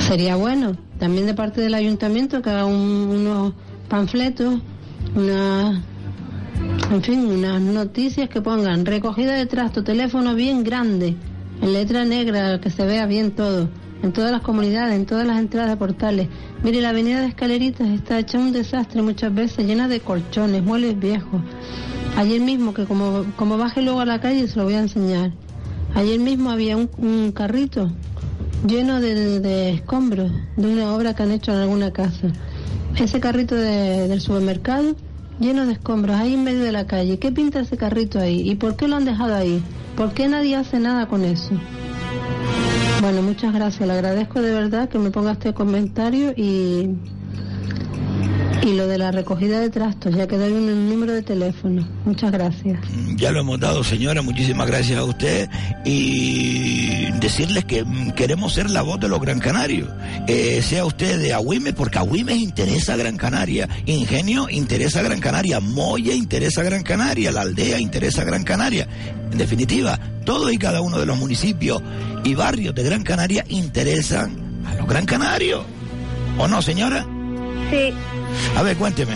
[0.00, 3.52] Sería bueno, también de parte del ayuntamiento, que haga un- unos
[3.88, 4.60] panfletos,
[5.14, 5.82] una
[6.90, 11.16] en fin, unas noticias que pongan recogida de trasto, teléfono bien grande,
[11.60, 13.68] en letra negra, que se vea bien todo,
[14.02, 16.28] en todas las comunidades, en todas las entradas de portales.
[16.62, 20.98] Mire, la avenida de Escaleritas está hecha un desastre muchas veces, llena de colchones, muebles
[20.98, 21.40] viejos.
[22.16, 25.32] Ayer mismo, que como, como baje luego a la calle, se lo voy a enseñar.
[25.94, 27.90] Ayer mismo había un, un carrito
[28.66, 32.28] lleno de, escombros de una obra que han hecho en alguna casa.
[32.98, 34.96] Ese carrito de- del supermercado
[35.38, 37.18] lleno de escombros ahí en medio de la calle.
[37.18, 38.48] ¿Qué pinta ese carrito ahí?
[38.50, 39.62] ¿Y por qué lo han dejado ahí?
[39.94, 41.50] ¿Por qué nadie hace nada con eso?
[43.02, 43.86] Bueno, muchas gracias.
[43.86, 46.88] Le agradezco de verdad que me ponga este comentario y,
[48.62, 51.86] y lo de la recogida de trastos, ya que doy un, número de teléfono.
[52.04, 52.80] Muchas gracias.
[53.16, 54.22] Ya lo hemos dado, señora.
[54.22, 55.48] Muchísimas gracias a usted.
[55.84, 59.88] Y decirles que mm, queremos ser la voz de los Gran Canarios.
[60.26, 63.68] Eh, sea usted de Agüime, porque Agüime interesa Gran Canaria.
[63.86, 65.60] Ingenio interesa Gran Canaria.
[65.60, 67.32] Moya interesa Gran Canaria.
[67.32, 68.88] La aldea interesa Gran Canaria.
[69.30, 71.82] En definitiva, todos y cada uno de los municipios
[72.24, 75.64] y barrios de Gran Canaria interesan a los Gran Canarios.
[76.38, 77.06] ¿O no, señora?
[77.70, 77.92] Sí,
[78.56, 79.14] A ver, cuénteme.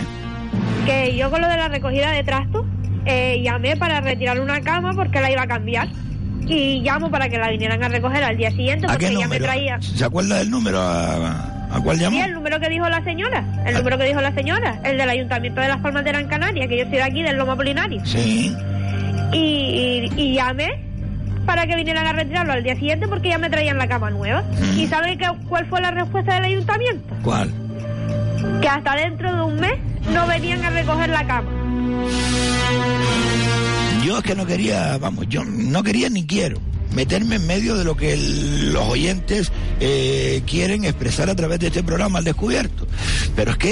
[0.85, 2.65] que yo con lo de la recogida de trastos
[3.05, 5.87] eh, llamé para retirar una cama porque la iba a cambiar.
[6.47, 9.27] Y llamo para que la vinieran a recoger al día siguiente ¿A porque qué ya
[9.27, 9.79] me traía.
[9.81, 10.79] ¿Se acuerda del número?
[10.81, 12.17] ¿A, a cuál llamó?
[12.17, 13.45] Sí, el número que dijo la señora.
[13.65, 14.79] El número que dijo la señora.
[14.83, 17.37] El del Ayuntamiento de Las Palmas de Gran Canaria, que yo estoy de aquí, del
[17.37, 18.03] Loma Polinario.
[18.05, 18.53] Sí.
[19.31, 20.67] Y, y, y llamé
[21.45, 24.43] para que vinieran a retirarlo al día siguiente porque ya me traían la cama nueva.
[24.75, 27.15] ¿Y sabe qué- cuál fue la respuesta del Ayuntamiento?
[27.23, 27.49] ¿Cuál?
[28.61, 29.73] Que hasta dentro de un mes
[30.11, 31.49] no venían a recoger la cama.
[34.05, 36.59] Yo es que no quería, vamos, yo no quería ni quiero
[36.93, 41.67] meterme en medio de lo que el- los oyentes eh, quieren expresar a través de
[41.67, 42.85] este programa al descubierto.
[43.35, 43.71] Pero es que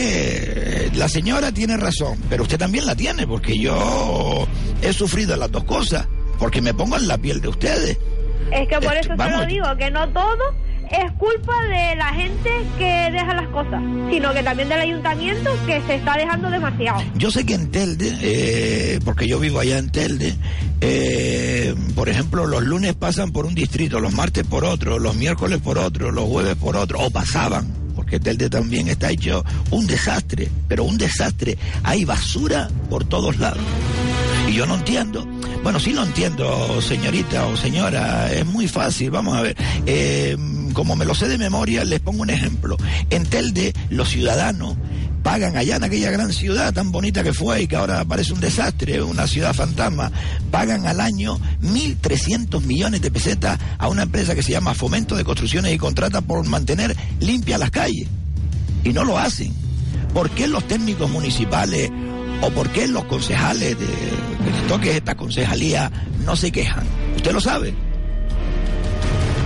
[0.85, 4.47] eh, la señora tiene razón, pero usted también la tiene, porque yo
[4.81, 6.07] he sufrido las dos cosas,
[6.39, 7.97] porque me pongo en la piel de ustedes.
[8.53, 9.41] Es que por eso vamos.
[9.41, 10.37] lo digo, que no todo
[10.91, 15.81] es culpa de la gente que deja las cosas, sino que también del ayuntamiento que
[15.81, 17.01] se está dejando demasiado.
[17.15, 20.35] Yo sé que en Telde, eh, porque yo vivo allá en Telde,
[20.81, 25.59] eh, por ejemplo, los lunes pasan por un distrito, los martes por otro, los miércoles
[25.59, 30.49] por otro, los jueves por otro, o pasaban, porque Telde también está hecho un desastre,
[30.67, 31.57] pero un desastre.
[31.83, 33.63] Hay basura por todos lados.
[34.47, 35.27] Y yo no entiendo.
[35.61, 39.57] Bueno, sí lo entiendo, señorita o señora, es muy fácil, vamos a ver.
[39.85, 40.37] Eh,
[40.73, 42.77] como me lo sé de memoria, les pongo un ejemplo.
[43.09, 44.77] En Telde, los ciudadanos
[45.23, 48.39] pagan allá en aquella gran ciudad tan bonita que fue y que ahora parece un
[48.39, 50.11] desastre, una ciudad fantasma,
[50.51, 55.23] pagan al año 1.300 millones de pesetas a una empresa que se llama Fomento de
[55.23, 58.07] Construcciones y contrata por mantener limpias las calles.
[58.83, 59.53] Y no lo hacen.
[60.13, 61.91] ¿Por qué los técnicos municipales
[62.41, 65.91] o por qué los concejales de, que les toque esta concejalía
[66.25, 66.85] no se quejan?
[67.15, 67.88] ¿Usted lo sabe?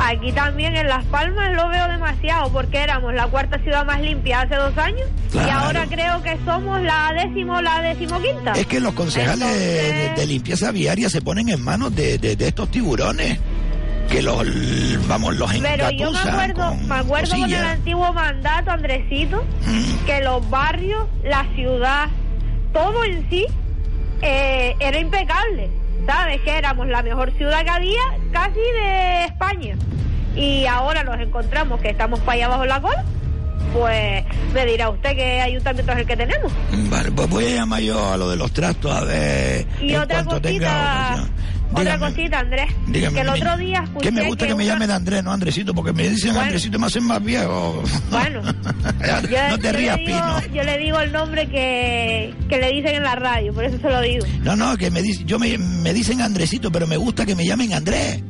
[0.02, 4.41] Aquí también en Las Palmas lo veo demasiado porque éramos la cuarta ciudad más limpia
[4.41, 8.52] hace dos años y ahora creo que somos la décimo la decimoquinta.
[8.53, 12.48] Es que los concejales de, de limpieza viaria se ponen en manos de, de- de
[12.48, 13.40] estos tiburones
[14.10, 14.44] que los,
[15.07, 20.06] vamos, los Pero yo me acuerdo, con me acuerdo con el antiguo mandato, Andresito, Mm.
[20.06, 22.10] que los barrios, la ciudad,
[22.74, 23.45] todo en sí
[24.22, 25.70] eh, era impecable.
[26.06, 26.42] ¿Sabes?
[26.42, 28.02] Que éramos la mejor ciudad que había
[28.32, 29.76] casi de España.
[30.36, 33.04] Y ahora nos encontramos que estamos para allá abajo en la cola.
[33.74, 34.24] Pues
[34.54, 36.52] me dirá usted qué ayuntamiento es el que tenemos.
[36.90, 40.02] Vale, pues voy a llamar yo a lo de los trastos a ver Y en
[40.02, 41.28] otra tenga cosita.
[41.82, 42.72] Otra cosita, Andrés.
[42.88, 45.32] Dígame, que el otro día escuché Que me gusta que, me una- llamen Andrés, no
[45.32, 46.41] Andresito, porque me dicen Bueno.
[46.45, 47.84] Andresito y me hacen más viejo.
[48.10, 48.41] Bueno,
[49.30, 50.41] yo, no te rías, digo, Pino.
[50.54, 53.90] yo le digo el nombre que, que le dicen en la radio, por eso se
[53.90, 54.26] lo digo.
[54.44, 57.74] No, no, que me, yo me, me dicen Andresito, pero me gusta que me llamen
[57.74, 58.22] Andrés.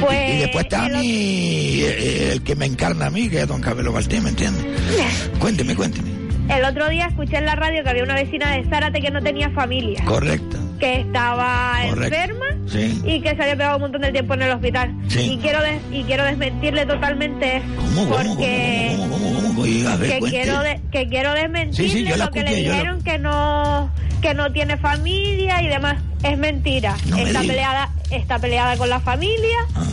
[0.00, 3.42] Pues y después está a el mí, eh, el que me encarna a mí, que
[3.42, 4.64] es don Cabelo Martín, ¿me entiendes?
[5.38, 6.08] Cuénteme, cuénteme.
[6.48, 9.20] El otro día escuché en la radio que había una vecina de Zárate que no
[9.22, 10.56] tenía familia, Correcto.
[10.80, 12.16] Que estaba Correcto.
[12.16, 13.00] enferma Sí.
[13.04, 14.94] y que se había pegado un montón de tiempo en el hospital.
[15.08, 15.20] Sí.
[15.32, 17.66] Y quiero des- y quiero desmentirle totalmente eso.
[17.76, 19.60] ¿Cómo, porque cómo, cómo, cómo, cómo?
[19.62, 20.36] Oiga, a ver, que cuente.
[20.42, 23.90] quiero de- que quiero desmentirle Sí, lo que le dijeron que no
[24.22, 25.96] que no tiene familia y demás.
[26.22, 26.94] Es mentira.
[27.08, 29.56] No está peleada está peleada con la familia.
[29.76, 29.84] Ah.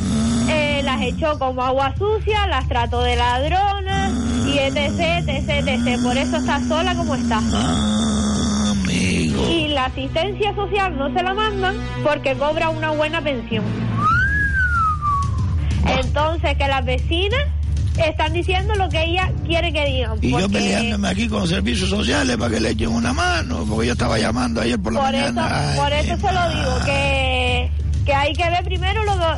[0.50, 4.12] eh, las echó como agua sucia, las trató de ladronas
[4.48, 6.02] y etc, etc, etc.
[6.04, 7.40] Por eso está sola como está.
[7.54, 8.07] Ah,
[9.08, 13.64] Y la asistencia social no se la mandan porque cobra una buena pensión.
[16.00, 17.42] Entonces que las vecinas
[18.06, 20.18] están diciendo lo que ella quiere que digan.
[20.22, 23.94] Y yo peleándome aquí con servicios sociales para que le echen una mano, porque yo
[23.94, 25.72] estaba llamando ayer por la por eso, mañana.
[25.72, 27.72] Ay, por eso se lo digo, que,
[28.08, 29.38] que hay que ver primero lo, lo-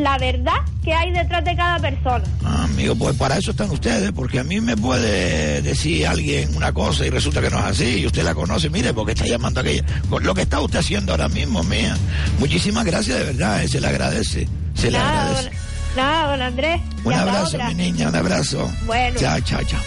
[0.00, 2.24] la verdad que hay detrás de cada persona.
[2.44, 7.04] Amigo, pues para eso están ustedes, porque a mí me puede decir alguien una cosa
[7.06, 9.62] y resulta que no es así, y usted la conoce, mire, porque está llamando a
[9.62, 9.84] aquella.
[10.08, 11.96] Con Lo que está usted haciendo ahora mismo, mía.
[12.38, 14.48] Muchísimas gracias, de verdad, eh, se le agradece.
[14.74, 15.50] Se le agradece.
[15.50, 15.52] don,
[15.96, 16.80] nada, don Andrés.
[17.04, 18.72] Un abrazo, mi niña, un abrazo.
[18.86, 19.18] Bueno.
[19.20, 19.80] Chao, chao, chao.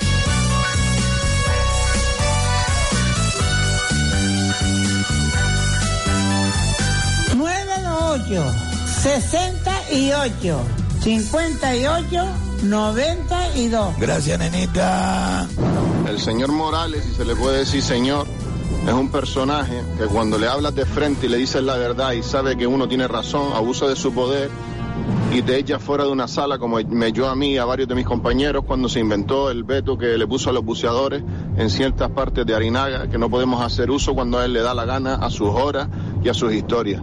[8.11, 8.43] Nueve ocho,
[8.85, 10.59] sesenta y ocho,
[10.99, 12.25] cincuenta y ocho,
[12.63, 13.93] noventa y dos.
[13.99, 15.47] Gracias, nenita.
[16.09, 18.27] El señor Morales, si se le puede decir señor,
[18.85, 22.21] es un personaje que cuando le hablas de frente y le dices la verdad y
[22.21, 24.49] sabe que uno tiene razón, abusa de su poder
[25.31, 27.87] y te echa fuera de una sala como me echó a mí y a varios
[27.87, 31.23] de mis compañeros cuando se inventó el veto que le puso a los buceadores
[31.55, 34.73] en ciertas partes de Arinaga, que no podemos hacer uso cuando a él le da
[34.73, 35.87] la gana a sus horas
[36.21, 37.01] y a sus historias.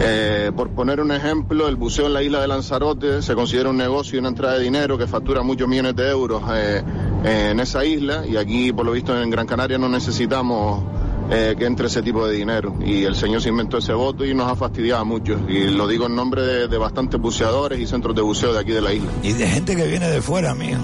[0.00, 3.76] Eh, por poner un ejemplo, el buceo en la isla de Lanzarote se considera un
[3.76, 6.82] negocio y una entrada de dinero que factura muchos millones de euros eh,
[7.24, 10.82] en esa isla y aquí, por lo visto, en Gran Canaria no necesitamos
[11.30, 12.76] eh, que entre ese tipo de dinero.
[12.84, 15.38] Y el señor se inventó ese voto y nos ha fastidiado mucho.
[15.48, 18.72] Y lo digo en nombre de, de bastantes buceadores y centros de buceo de aquí
[18.72, 19.10] de la isla.
[19.22, 20.82] Y de gente que viene de fuera, mijo.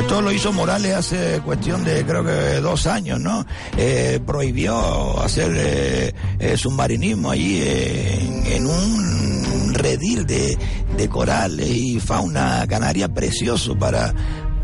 [0.00, 3.44] Esto lo hizo Morales hace cuestión de creo que dos años, ¿no?
[3.76, 10.56] Eh, prohibió hacer eh, eh, submarinismo allí en, un redil de,
[10.96, 14.14] de corales y fauna canaria precioso para...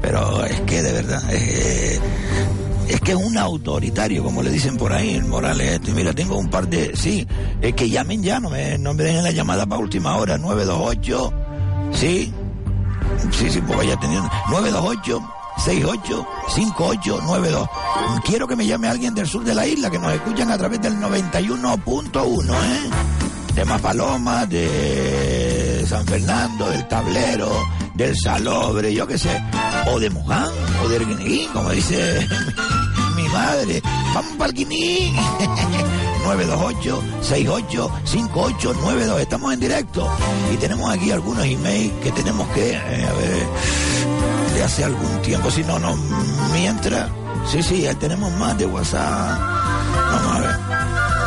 [0.00, 1.22] Pero es que de verdad...
[1.30, 2.00] eh,
[2.88, 5.92] es que es un autoritario, como le dicen por ahí, Morales este.
[5.92, 6.96] Mira, tengo un par de...
[6.96, 7.26] Sí,
[7.60, 11.32] eh, que llamen ya, no me, no me dejen la llamada para última hora, 928,
[11.92, 12.32] sí,
[13.32, 15.20] Sí, sí, porque ya teniendo 928
[15.58, 17.68] 68 5892.
[18.24, 20.80] Quiero que me llame alguien del sur de la isla que nos escuchan a través
[20.80, 22.90] del 91.1, ¿eh?
[23.54, 27.50] De Mapaloma, de San Fernando, del Tablero,
[27.94, 29.42] del Salobre, yo qué sé,
[29.90, 30.50] o de Moján,
[30.84, 32.26] o de Erguineguín, como dice
[33.16, 33.82] mi, mi madre.
[34.14, 35.16] Vamos para el Guinín.
[36.26, 39.20] 928-685892.
[39.20, 40.10] Estamos en directo
[40.52, 43.46] y tenemos aquí algunos emails que tenemos que, eh, a ver,
[44.54, 45.50] de hace algún tiempo.
[45.50, 45.96] Si no, no,
[46.52, 47.08] mientras.
[47.50, 49.38] Sí, sí, tenemos más de WhatsApp.
[50.10, 50.50] Vamos a ver.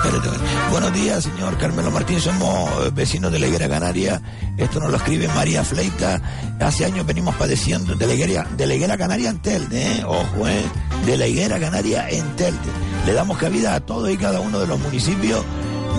[0.04, 0.30] Espérate.
[0.72, 2.20] Buenos días, señor Carmelo Martín.
[2.20, 4.22] Somos eh, vecinos de la Higuera Canaria.
[4.58, 6.22] Esto nos lo escribe María Fleita.
[6.60, 10.04] Hace años venimos padeciendo de la Higuera, de la Higuera Canaria en Telde, ¿eh?
[10.06, 10.64] Ojo, ¿eh?
[11.06, 12.60] De la Higuera Canaria en Telde.
[13.06, 15.44] Le damos cabida a todos y cada uno de los municipios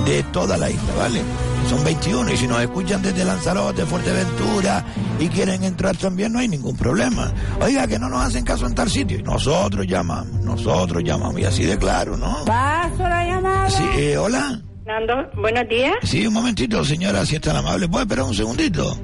[0.05, 1.21] de toda la isla, ¿vale?
[1.69, 4.85] Son 21 y si nos escuchan desde Lanzarote, Fuerteventura
[5.19, 7.33] y quieren entrar también no hay ningún problema.
[7.61, 9.19] Oiga, que no nos hacen caso en tal sitio.
[9.19, 12.45] Y nosotros llamamos, nosotros llamamos y así de claro, ¿no?
[12.47, 13.71] Paso la llamada.
[13.71, 14.61] Sí, eh, hola.
[14.87, 15.95] Nando, buenos días.
[16.03, 17.89] Sí, un momentito, señora, si es tan amable.
[17.89, 18.99] ¿Puede esperar un segundito?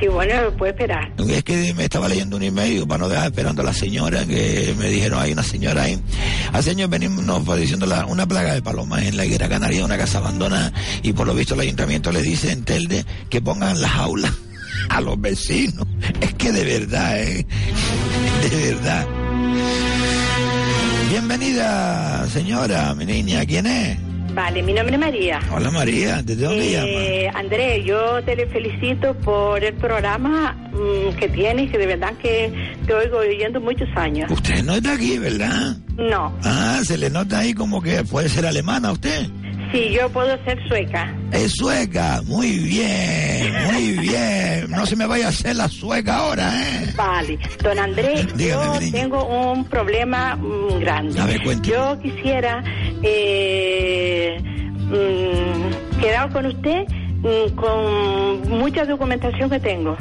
[0.00, 1.10] Sí, bueno, puede esperar.
[1.26, 4.74] Es que me estaba leyendo un email para no dejar esperando a la señora que
[4.78, 5.98] me dijeron, hay una señora ahí.
[6.52, 9.96] Hace años venimos nos padeciendo la, una plaga de palomas en la higuera canaria, una
[9.96, 13.92] casa abandonada, y por lo visto el ayuntamiento le dice en Telde que pongan las
[13.92, 14.32] aulas
[14.90, 15.86] a los vecinos.
[16.20, 17.46] Es que de verdad, ¿eh?
[18.42, 19.06] De verdad.
[21.08, 23.46] Bienvenida, señora, mi niña.
[23.46, 24.05] ¿Quién es?
[24.36, 25.40] Vale, mi nombre es María.
[25.50, 26.20] Hola, María.
[26.22, 26.86] ¿Desde dónde llama?
[26.88, 32.12] Eh, Andrés, yo te le felicito por el programa mm, que tienes, que de verdad
[32.20, 32.52] que
[32.86, 34.30] te oigo oyendo muchos años.
[34.30, 35.76] Usted no está aquí, ¿verdad?
[35.96, 39.26] No, Ah, se le nota ahí como que puede ser alemana usted.
[39.76, 41.14] Sí, yo puedo ser sueca.
[41.32, 44.70] Es sueca, muy bien, muy bien.
[44.70, 46.92] No se me vaya a hacer la sueca ahora, ¿eh?
[46.96, 51.20] Vale, don Andrés, Dígame, yo tengo un problema mm, grande.
[51.20, 51.40] A ver.
[51.62, 52.62] Yo quisiera
[53.02, 59.96] eh, mm, quedar con usted mm, con mucha documentación que tengo.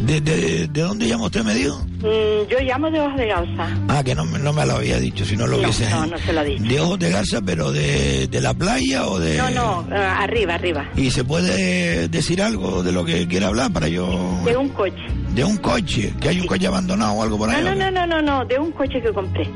[0.00, 1.78] ¿De, de, de dónde llama usted, me dijo?
[2.00, 3.68] Mm, yo llamo de Ojos de Garza.
[3.88, 5.88] Ah, que no, me- no me lo había dicho, si no lo No, hubiese...
[5.90, 6.62] no, no se lo ha dicho.
[6.64, 9.36] ¿De ojos de garza, pero de, de la playa o de...?
[9.38, 10.88] No, no, eh, arriba, arriba.
[10.96, 14.40] ¿Y se puede decir algo de lo que quiere hablar para yo...?
[14.44, 14.96] De un coche.
[15.34, 17.62] De un coche, que hay un coche abandonado o algo por ahí.
[17.64, 19.48] No, no, no, no, no, no, de un coche que compré.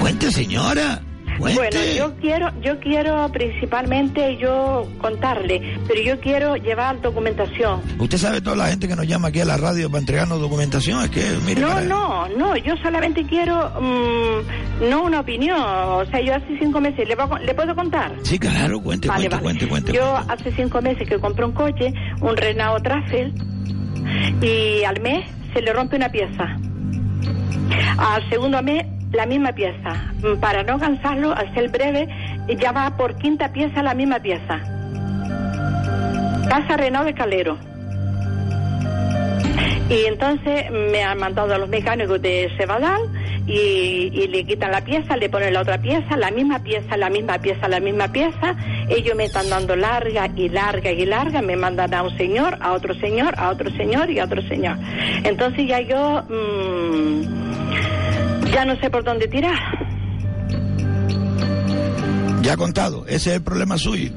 [0.00, 1.02] Cuente, señora.
[1.40, 1.58] Cuente.
[1.58, 7.80] Bueno, yo quiero, yo quiero principalmente yo contarle, pero yo quiero llevar documentación.
[7.98, 11.02] Usted sabe toda la gente que nos llama aquí a la radio para entregarnos documentación,
[11.02, 16.04] es que, mire, No, para- no, no, yo solamente quiero, mm, no una opinión, o
[16.06, 18.12] sea, yo hace cinco meses, ¿le, puedo- le puedo contar?
[18.22, 19.42] Sí, claro, cuente, Vale, cuente, vale.
[19.42, 19.92] cuente, cuente.
[19.92, 23.32] Yo hace cinco meses que compré un coche, un Renault Traffel,
[24.42, 26.56] y al mes se le rompe una pieza.
[27.98, 29.94] Al segundo mes, la misma pieza.
[30.22, 32.08] Mm, Para no cansarlo, al ser breve,
[32.58, 34.60] ya va por quinta pieza la misma pieza.
[36.48, 37.58] Casa de Calero.
[39.88, 43.00] Y entonces me han mandado a los mecánicos de Cebadal
[43.46, 47.10] y, y le quitan la pieza, le ponen la otra pieza, la misma pieza, la
[47.10, 48.54] misma pieza, la misma pieza.
[48.88, 52.72] Ellos me están dando larga y larga y larga, me mandan a un señor, a
[52.72, 54.76] otro señor, a otro señor y a otro señor.
[55.24, 57.22] Entonces ya yo mm,
[58.52, 59.58] ya no sé por dónde tirar.
[62.42, 64.10] Ya ha contado, ese es el problema suyo.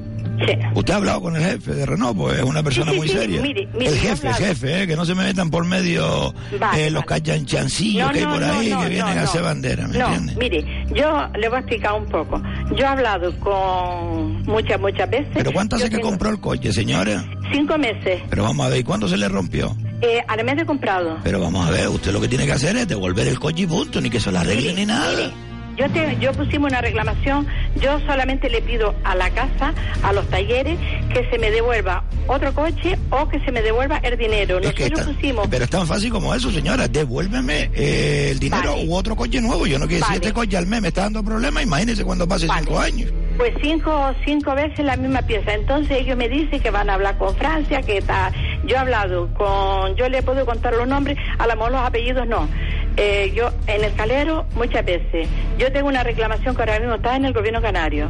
[0.48, 0.54] Sí.
[0.74, 3.40] Usted ha hablado con el jefe de Renault, pues es una persona sí, muy seria.
[3.40, 6.88] mire, mire, el jefe, el jefe, eh, que no se me metan por medio Vale,
[6.88, 9.88] eh, los callanchansillos No, que hay por no, ahí no, que vienen a hacer bandera,
[9.88, 10.36] ¿me no, entiende?
[10.36, 10.66] mire,
[10.96, 12.42] yo le voy a explicar un poco.
[12.72, 15.28] Yo he hablado con muchas, muchas veces.
[15.36, 17.24] ¿Pero cuánto hace que tengo compró el coche, señora?
[17.54, 18.24] Cinco meses.
[18.30, 19.76] Pero vamos a ver, ¿y cuándo se le rompió?
[20.06, 21.18] Eh, al mes de comprado.
[21.24, 23.68] Pero vamos a ver, usted lo que tiene que hacer es devolver el coche y
[23.68, 25.32] punto, ni que se lo arregle ni nada.
[25.78, 27.48] Yo, te, yo pusimos una reclamación,
[27.82, 29.74] yo solamente le pido a la casa,
[30.04, 30.78] a los talleres,
[31.12, 34.60] que se me devuelva otro coche o que se me devuelva el dinero.
[34.60, 35.48] Es Nosotros está- pusimos...
[35.50, 36.88] pero es tan fácil como eso, señora.
[36.88, 39.66] Devuélveme eh, el dinero u otro coche nuevo.
[39.66, 40.28] Yo no quiero decir Vale.
[40.28, 41.64] este coche al mes me está dando problemas.
[41.64, 43.10] Imagínese cuando pase cinco años.
[43.38, 45.54] Pues cinco, cinco veces la misma pieza.
[45.54, 48.32] Entonces ellos me dicen que van a hablar con Francia, que está...
[48.66, 49.96] Yo he hablado con...
[49.96, 52.48] Yo le puedo contar los nombres, a lo mejor los apellidos no.
[52.96, 55.28] Eh, yo en el calero muchas veces.
[55.58, 58.10] Yo tengo una reclamación que ahora mismo está en el gobierno canario.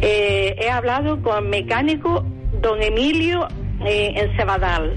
[0.00, 2.24] Eh, he hablado con mecánico
[2.60, 3.48] don Emilio
[3.84, 4.94] eh, en Cebadal.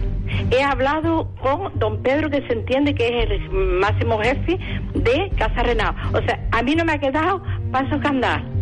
[0.51, 4.59] He hablado con don Pedro, que se entiende que es el máximo jefe
[4.93, 5.95] de Casa Renao.
[6.13, 8.54] O sea, a mí no me ha quedado paso que andar.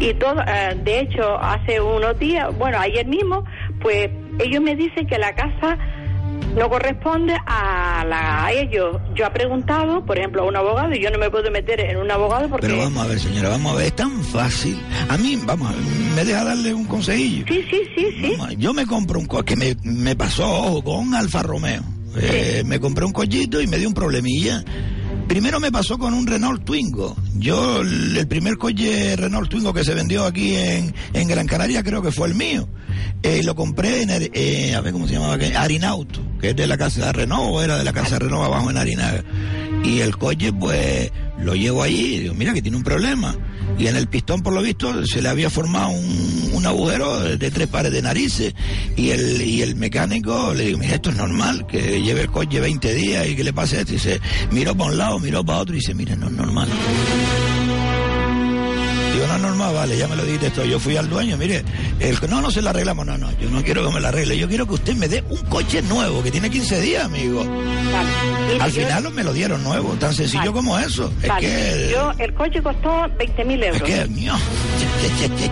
[0.00, 3.44] Y todo, eh, de hecho, hace unos días, bueno, ayer mismo,
[3.80, 5.76] pues ellos me dicen que la casa
[6.56, 8.96] no corresponde a, la, a ellos.
[9.14, 11.96] Yo he preguntado, por ejemplo, a un abogado, y yo no me puedo meter en
[11.96, 12.66] un abogado porque...
[12.66, 14.80] Pero vamos a ver, señora, vamos a ver, es tan fácil.
[15.08, 15.72] A mí, vamos,
[16.14, 17.44] me deja darle un consejillo.
[17.48, 18.34] Sí, sí, sí, sí.
[18.38, 21.82] Vamos yo me compro un coche, que me, me pasó, ojo, con Alfa Romeo.
[22.20, 24.64] Eh, Me compré un cochito y me dio un problemilla.
[25.30, 27.16] Primero me pasó con un Renault Twingo.
[27.36, 32.02] Yo, el primer coche Renault Twingo que se vendió aquí en, en Gran Canaria creo
[32.02, 32.68] que fue el mío.
[33.22, 35.38] Eh, lo compré en, eh, a ver cómo se llamaba?
[35.56, 38.44] Arinauto, que es de la casa de Renault, o era de la casa de Renault
[38.44, 39.22] abajo en Arinaga.
[39.84, 41.12] Y el coche, pues,
[41.42, 43.36] lo llevo allí y digo, mira que tiene un problema.
[43.78, 47.50] Y en el pistón, por lo visto, se le había formado un, un agujero de,
[47.50, 48.54] tres pares de narices.
[48.96, 52.60] Y el, y el mecánico le digo, mira, esto es normal, que lleve el coche
[52.60, 53.92] 20 días y que le pase esto.
[53.92, 56.68] Y dice, miró para un lado, miró para otro y dice, mira, no es normal.
[59.12, 60.64] Digo, no es normal, vale, ya me lo dijiste esto.
[60.64, 61.64] Yo fui al dueño, mire,
[61.98, 64.38] el, no, no se lo arreglamos, no, no, yo no quiero que me lo arregle,
[64.38, 67.44] yo quiero que usted me dé un coche nuevo, que tiene 15 días, amigo.
[68.60, 70.52] Al yo- final me lo dieron nuevo, tan sencillo Vale.
[70.52, 71.12] como eso.
[71.22, 71.90] Es que...
[71.92, 73.88] Yo, el coche costó 20 mil Es euros.
[73.88, 74.34] que, mío.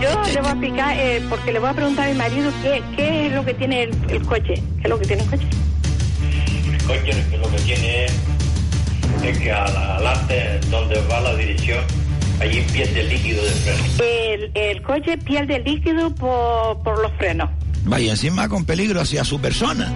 [0.01, 2.81] Yo le voy a explicar, eh, porque le voy a preguntar a mi marido qué,
[2.95, 4.53] qué es lo que tiene el, el coche.
[4.55, 5.47] ¿Qué es lo que tiene el coche?
[6.71, 8.11] El coche lo que tiene es,
[9.23, 11.83] es que al- adelante, donde va la dirección,
[12.41, 13.83] allí pierde el líquido de freno.
[13.99, 17.49] El, el coche pierde líquido por, por los frenos.
[17.85, 19.91] Vaya, encima con peligro hacia su persona.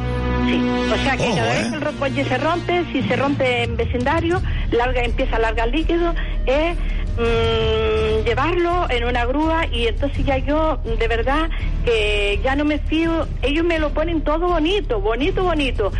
[0.92, 1.64] O sea que Ojo, cada eh.
[1.64, 4.42] vez que el coche se rompe, si se rompe en vecindario,
[4.72, 6.14] larga, empieza a largar líquido,
[6.46, 6.76] es
[7.18, 11.50] mm, llevarlo en una grúa y entonces ya yo, de verdad,
[11.86, 15.92] que ya no me fío, ellos me lo ponen todo bonito, bonito, bonito.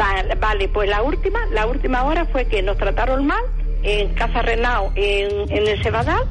[0.00, 3.42] Va- vale, pues la última, la última hora fue que nos trataron mal
[3.82, 6.22] en Casa Renao, en, en el Cebadal,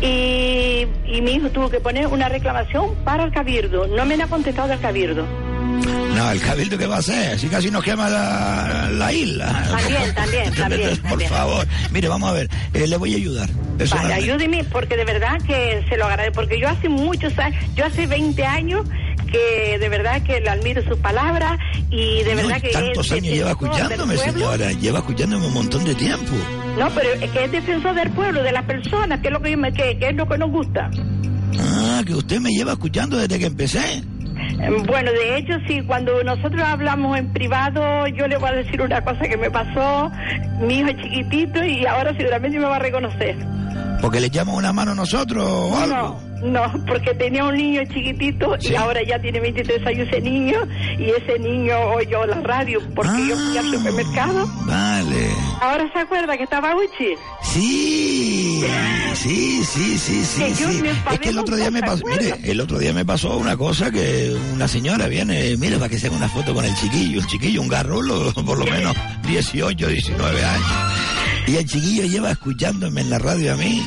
[0.00, 3.86] y, y mi hijo tuvo que poner una reclamación para el cabildo.
[3.86, 5.26] No me han contestado del cabildo.
[6.14, 9.46] No, el cabildo que va a hacer, si casi nos quema la, la isla.
[9.70, 10.96] También, también, también.
[10.98, 11.30] Por también.
[11.30, 13.48] favor, mire, vamos a ver, eh, le voy a ayudar.
[13.90, 17.84] Vale, ayúdeme, porque de verdad que se lo agradezco, porque yo hace muchos años, yo
[17.84, 18.86] hace 20 años
[19.30, 21.58] que de verdad que le admiro sus palabras
[21.90, 24.70] y de verdad que Tantos es años lleva escuchándome, señora.
[24.72, 26.32] Lleva escuchándome un montón de tiempo.
[26.78, 29.52] No, pero es que es defensor del pueblo, de las personas, que es lo que,
[29.52, 30.90] yo me- que, que es lo que nos gusta.
[31.60, 33.98] Ah, que usted me lleva escuchando desde que empecé.
[34.60, 38.80] Eh, Bueno, de hecho, sí, cuando nosotros hablamos en privado, yo le voy a decir
[38.82, 40.10] una cosa que me pasó,
[40.60, 43.36] mi hijo es chiquitito y ahora seguramente me va a reconocer.
[44.00, 45.96] Porque le echamos una mano nosotros o algo.
[45.96, 48.72] No, no, porque tenía un niño chiquitito Sí.
[48.72, 50.58] y ahora ya tiene 23 años ese niño
[50.98, 54.46] y ese niño oyó la radio porque yo fui al supermercado.
[54.66, 55.28] Vale.
[55.60, 57.14] Ahora se acuerda que estaba Uchi.
[57.42, 58.64] Sí,
[59.14, 60.42] sí, sí, sí, sí.
[60.42, 60.82] Que sí.
[61.12, 63.90] Es que el otro día me pasó, mire, el otro día me pasó una cosa
[63.90, 67.26] que una señora viene, mire, para que se haga una foto con el chiquillo, un
[67.26, 68.94] chiquillo, un garrulo, por lo menos
[69.26, 70.93] 18, 19 años.
[71.46, 73.82] Y el chiquillo lleva escuchándome en la radio a mí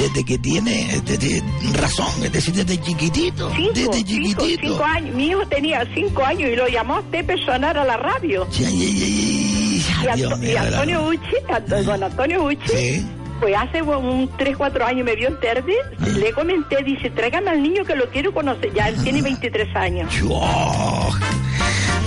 [0.00, 1.42] desde que tiene desde-
[1.74, 4.44] razón, es decir, desde chiquitito, desde chiquitito.
[4.44, 5.14] cinco años.
[5.14, 8.46] Mi hijo tenía cinco años y lo llamó a usted para sonar a la radio.
[8.58, 9.82] Y,
[10.16, 13.06] Dios Antonio Uchi, Anto- don Antonio Uchi, Sí.
[13.40, 15.74] pues hace un 3, 4 años me vio en tarde,
[16.18, 20.12] le comenté, dice, tráigame al niño que lo quiero conocer, ya él tiene 23 años.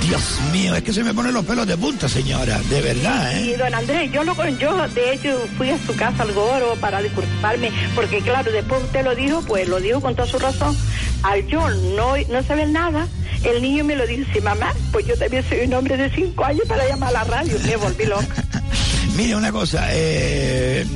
[0.09, 3.51] Dios mío, es que se me ponen los pelos de punta, señora, de verdad, ¿eh?
[3.51, 6.99] Y don Andrés, yo, lo, yo de hecho fui a su casa al Goro para
[6.99, 10.75] disculparme, porque claro, después usted lo dijo, pues lo dijo con toda su razón.
[11.21, 13.07] Al yo no, no saber nada,
[13.43, 16.63] el niño me lo dice, mamá, pues yo también soy un hombre de 5 años
[16.67, 18.43] para llamar a la radio, me volví loca.
[19.15, 20.87] Mire una cosa, eh,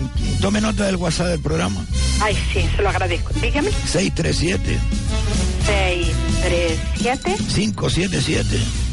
[0.41, 1.85] tome nota del WhatsApp del programa.
[2.19, 3.31] Ay, sí, se lo agradezco.
[3.39, 3.69] Dígame.
[3.69, 4.79] 637
[5.67, 8.92] 637 577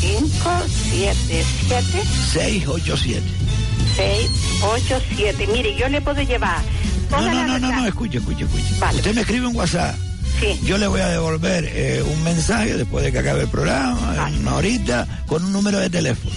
[0.00, 3.22] 577 687.
[3.96, 5.46] 687.
[5.48, 6.60] Mire, yo le puedo llevar
[7.10, 8.64] No, no, no, no, no, escuche, escuche, escuche.
[8.94, 9.96] Usted me escribe un WhatsApp.
[10.64, 14.40] Yo le voy a devolver eh, un mensaje después de que acabe el programa, en
[14.40, 16.34] una horita, con un número de teléfono.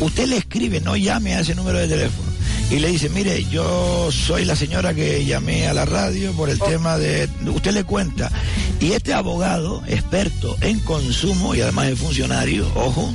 [0.00, 2.29] Usted le escribe, no llame a ese número de teléfono.
[2.70, 6.58] Y le dice, mire, yo soy la señora que llamé a la radio por el
[6.60, 7.28] tema de...
[7.46, 8.30] Usted le cuenta.
[8.78, 13.12] Y este abogado, experto en consumo y además es funcionario, ojo,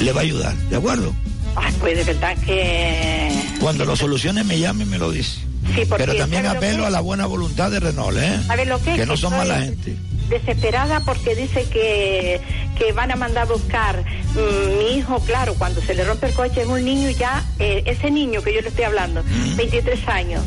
[0.00, 1.14] le va a ayudar, ¿de acuerdo?
[1.56, 3.32] Ay, pues de verdad que...
[3.58, 5.38] Cuando lo solucione me llame y me lo dice.
[5.74, 6.86] Sí, porque Pero también ¿sabe lo apelo que?
[6.86, 8.38] a la buena voluntad de Renault, ¿eh?
[8.46, 8.94] ¿Sabe lo que?
[8.96, 9.96] Que no son mala gente.
[10.30, 12.40] Desesperada porque dice que,
[12.78, 14.04] que van a mandar a buscar
[14.34, 17.82] mm, mi hijo, claro, cuando se le rompe el coche es un niño ya, eh,
[17.86, 19.56] ese niño que yo le estoy hablando, Mm.
[19.56, 20.42] 23 años.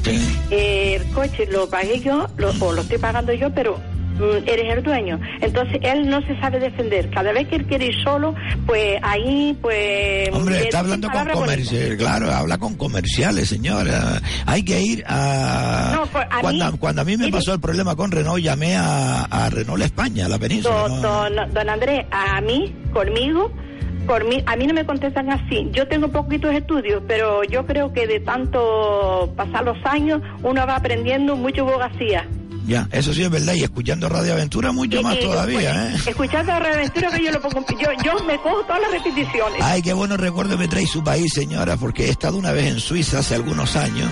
[0.49, 3.92] Eh, el coche lo pagué yo, lo, o lo estoy pagando yo, pero mm,
[4.45, 5.19] eres el dueño.
[5.41, 7.09] Entonces él no se sabe defender.
[7.09, 8.35] Cada vez que él quiere ir solo,
[8.65, 10.29] pues ahí, pues...
[10.33, 14.21] Hombre, está hablando con comerciales, claro, habla con comerciales, señora.
[14.45, 15.93] Hay que ir a...
[15.95, 18.75] No, pues, a cuando, mí- cuando a mí me pasó el problema con Renault, llamé
[18.75, 20.75] a, a Renault España, a la península.
[20.87, 21.29] Don, ¿no?
[21.29, 23.51] don, don Andrés, a mí, conmigo,
[24.07, 25.69] por mí, a mí no me contestan así.
[25.71, 30.75] Yo tengo poquitos estudios, pero yo creo que de tanto pasar los años, uno va
[30.75, 32.27] aprendiendo mucho abogacía.
[32.65, 36.09] Ya, eso sí es verdad, y escuchando Radio Aventura mucho más todavía, pues, ¿eh?
[36.11, 39.61] Escuchando Radio Aventura que yo lo pongo, yo, yo me cojo todas las repeticiones.
[39.61, 42.79] Ay, qué buenos recuerdos me trae su país, señora, porque he estado una vez en
[42.79, 44.09] Suiza hace algunos años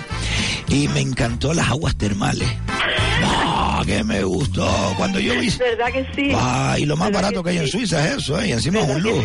[0.68, 2.48] y me encantó las aguas termales.
[3.82, 4.68] Ah, que me gustó.
[4.96, 5.50] Cuando yo vi...
[5.50, 6.32] ¿Verdad que sí?
[6.34, 7.68] Ah, y lo más ¿Verdad barato que hay en?
[7.68, 8.48] Suiza es eso, ¿eh?
[8.48, 9.22] Y encima es un lujo.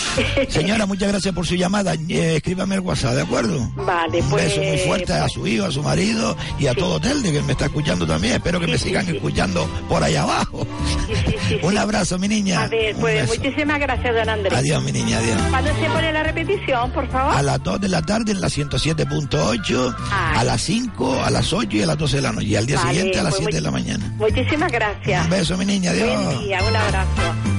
[0.48, 1.94] Señora, muchas gracias por su llamada.
[2.08, 3.70] Eh, escríbame el WhatsApp, ¿de acuerdo?
[3.76, 4.44] Vale, Un pues...
[4.44, 7.42] beso muy fuerte a su hijo, a su marido y a todo hotel de que
[7.42, 8.34] me está escuchando también.
[8.34, 10.66] Espero que me sigan escuchando por allá abajo.
[11.62, 12.62] Un abrazo, mi niña.
[12.64, 14.52] A ver, pues muchísimas gracias, don Andrés.
[14.58, 15.38] Adiós, mi niña, adiós.
[15.50, 17.34] ¿Cuándo se pone la repetición, por favor?
[17.34, 21.76] A las 2 de la tarde en la 107.8, a las 5, a las 8
[21.76, 22.46] y a las 12 de la noche.
[22.46, 23.99] Y al día Vale, siguiente a las pues 7 de la mañana.
[24.18, 25.24] Muchísimas gracias.
[25.24, 26.24] Un beso, mi niña, adiós.
[26.24, 27.50] Buen día, un abrazo.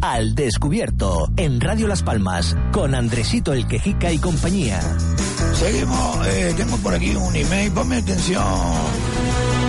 [0.00, 4.80] Al descubierto en Radio Las Palmas con Andresito el Quejica y compañía.
[5.54, 8.44] Seguimos, eh, tengo por aquí un email, ponme atención,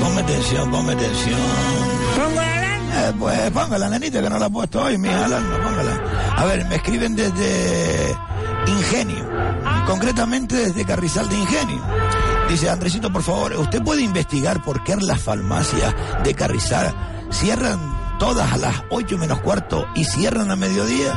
[0.02, 1.93] ponme atención, ponme atención.
[2.16, 6.02] ¿Pongo la Eh, pues póngala, nenita, que no la he puesto hoy, mi alarma, póngala.
[6.38, 8.16] A ver, me escriben desde
[8.68, 9.30] Ingenio,
[9.88, 11.82] concretamente desde Carrizal de Ingenio.
[12.50, 16.94] Dice, Andresito, por favor, ¿usted puede investigar por qué las farmacias de Carrizal
[17.32, 17.80] cierran
[18.20, 21.14] todas a las 8 menos cuarto y cierran a mediodía?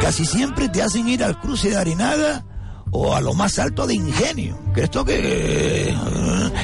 [0.00, 2.44] Casi siempre te hacen ir al cruce de Arenada
[2.90, 4.58] o a lo más alto de Ingenio.
[4.74, 5.96] Que esto que...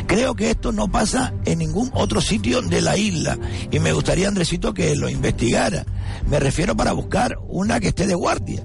[0.07, 3.39] creo que esto no pasa en ningún otro sitio de la isla.
[3.71, 5.85] Y me gustaría, Andresito, que lo investigara.
[6.29, 8.65] Me refiero para buscar una que esté de guardia.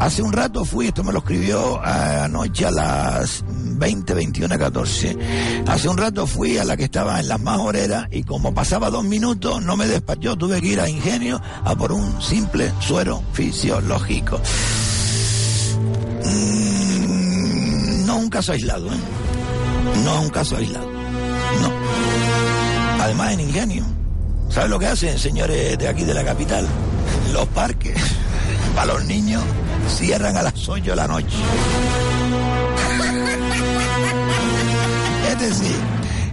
[0.00, 5.16] Hace un rato fui, esto me lo escribió anoche a las 20, 21, 14.
[5.66, 8.90] Hace un rato fui a la que estaba en las más horeras y como pasaba
[8.90, 13.22] dos minutos no me despachó, tuve que ir a Ingenio a por un simple suero
[13.32, 14.40] fisiológico.
[16.24, 18.98] Mm, no un caso aislado, ¿eh?
[20.04, 20.90] No es un caso aislado.
[20.90, 21.72] No.
[23.02, 23.84] Además en Ingenio.
[24.48, 26.66] ¿Saben lo que hacen, señores de aquí de la capital?
[27.32, 27.96] Los parques
[28.74, 29.42] para los niños
[29.88, 31.36] cierran a las 8 de la noche.
[35.30, 35.76] Es decir,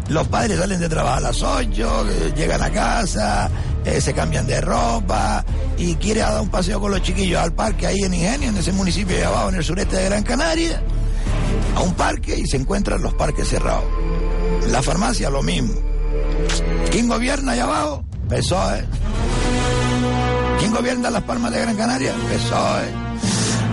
[0.09, 3.49] los padres salen de trabajar a las 8, eh, llegan a casa,
[3.85, 5.43] eh, se cambian de ropa
[5.77, 8.71] y quiere dar un paseo con los chiquillos al parque ahí en Ingenio, en ese
[8.71, 10.81] municipio de abajo, en el sureste de Gran Canaria,
[11.75, 13.85] a un parque y se encuentran los parques cerrados.
[14.69, 15.73] La farmacia lo mismo.
[16.91, 18.03] ¿Quién gobierna allá abajo?
[18.29, 18.85] PSOE.
[20.59, 22.13] ¿Quién gobierna las palmas de Gran Canaria?
[22.13, 23.11] PSOE.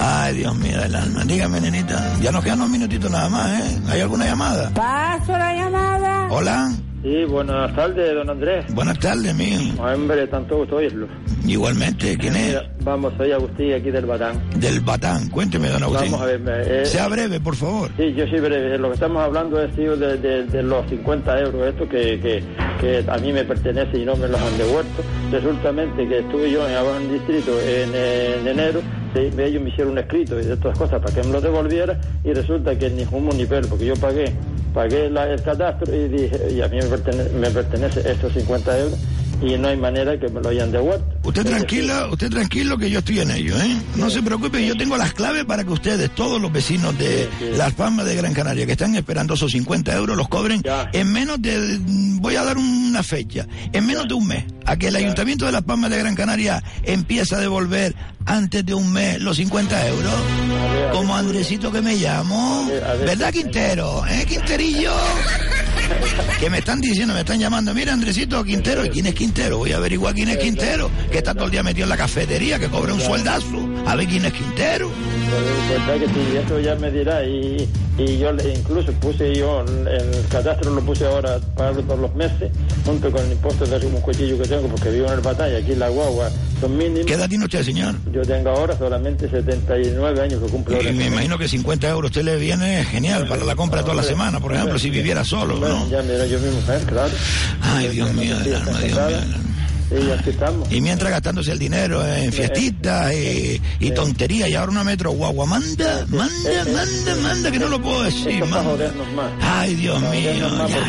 [0.01, 1.25] Ay, Dios mío del alma.
[1.25, 2.16] Dígame, nenita.
[2.20, 3.81] Ya nos quedan unos minutitos nada más, ¿eh?
[3.89, 4.70] ¿Hay alguna llamada?
[4.70, 6.29] Paso la llamada.
[6.31, 6.73] Hola.
[7.03, 8.65] Sí, buenas tardes, don Andrés.
[8.75, 9.59] Buenas tardes, mío.
[9.81, 11.07] Hombre, tanto gusto oírlo.
[11.47, 12.57] Igualmente, ¿quién es?
[12.83, 14.43] Vamos, soy Agustín, aquí del Batán.
[14.59, 15.29] Del Batán.
[15.31, 16.11] Cuénteme, don Agustín.
[16.11, 16.41] Vamos a ver.
[16.66, 17.91] eh, Sea breve, por favor.
[17.97, 18.77] Sí, yo soy breve.
[18.79, 22.43] Lo que estamos hablando es tío, de, de- de los 50 euros, esto que, que,
[22.81, 25.03] que a mí me pertenece y no me los han devuelto.
[25.31, 28.81] Resultamente que estuve yo en Abajo Distrito en, en enero,
[29.15, 32.33] ellos me hicieron un escrito y de estas cosas para que me lo devolviera y
[32.33, 34.33] resulta que ni humo ni pelo, porque yo pagué
[34.74, 38.78] pagué la- el catastro y dije, y a mí me pertenece, me pertenece estos 50
[38.78, 38.99] euros
[39.40, 41.05] y no hay manera que me lo hayan devuelto.
[41.23, 43.77] Usted tranquila, usted tranquilo que yo estoy en ello, ¿eh?
[43.97, 47.73] No se preocupe, yo tengo las claves para que ustedes, todos los vecinos de Las
[47.74, 50.61] Palmas de Gran Canaria que están esperando esos 50 euros, los cobren
[50.93, 51.78] en menos de,
[52.20, 55.53] voy a dar una fecha, en menos de un mes, a que el Ayuntamiento de
[55.53, 57.95] Las Palmas de Gran Canaria empiece a devolver
[58.27, 60.12] antes de un mes los 50 euros,
[61.19, 62.69] como Andresito que me llamo,
[63.05, 64.05] ¿verdad Quintero?
[64.07, 64.93] ¿Eh, Quinterillo?
[66.40, 69.59] Que me están diciendo, me están llamando, mira Andresito Quintero, ¿y quién es Quintero?
[69.59, 72.59] Voy a averiguar quién es Quintero, que está todo el día metido en la cafetería,
[72.59, 74.89] que cobra un sueldazo, a ver quién es Quintero.
[74.89, 79.60] Pues, verdad que sí, eso ya me dirá y, y yo le- incluso puse yo
[79.62, 82.51] el, catastro lo puse ahora a pagarlo todos los meses
[82.86, 85.74] junto con el impuesto de un cuchillo que tengo porque vivo en el batalla aquí
[85.74, 87.94] la guagua son mínimos ¿Qué edad tiene usted, señor?
[88.10, 92.23] yo tengo ahora solamente 79 años que cumplo Y me imagino que 50 euros usted
[92.23, 95.78] le viene genial para la compra toda la semana, por ejemplo, si viviera solo, ¿no?
[95.91, 97.13] Ya yo mi mujer claro
[97.63, 99.48] Ay, Dios mío del alma, Dios mío.
[99.90, 100.70] Y aquí estamos.
[100.73, 105.47] Y mientras gastándose el dinero en fiestitas y, y tonterías, y ahora una metro guagua,
[105.47, 108.93] manda, manda, manda, manda, que no lo puedo decir, manda.
[109.15, 109.32] más.
[109.40, 110.81] Ay, Dios mío, más ya,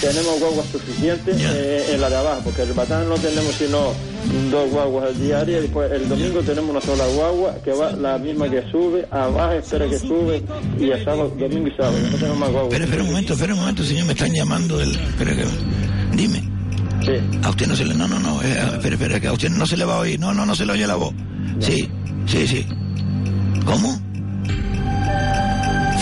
[0.00, 3.92] tenemos guaguas suficientes eh, en la de abajo porque el batán no tenemos sino
[4.50, 8.48] dos guaguas diarias y después el domingo tenemos una sola guagua que va la misma
[8.48, 10.42] que sube abajo espera que sube
[10.78, 12.72] y el sábado domingo y sábado no tenemos más guaguas.
[12.72, 14.90] Espera, espera un momento, espera un momento, señor, me están llamando del...
[14.94, 15.44] Espera que...
[16.16, 16.57] Dime.
[17.42, 17.94] A usted no se le...
[17.94, 20.18] No, no, no, eh, espera, espera, que a usted no se le va a oír.
[20.18, 21.14] No, no, no se le oye la voz.
[21.60, 21.88] Sí,
[22.26, 22.66] sí, sí.
[23.64, 24.00] ¿Cómo?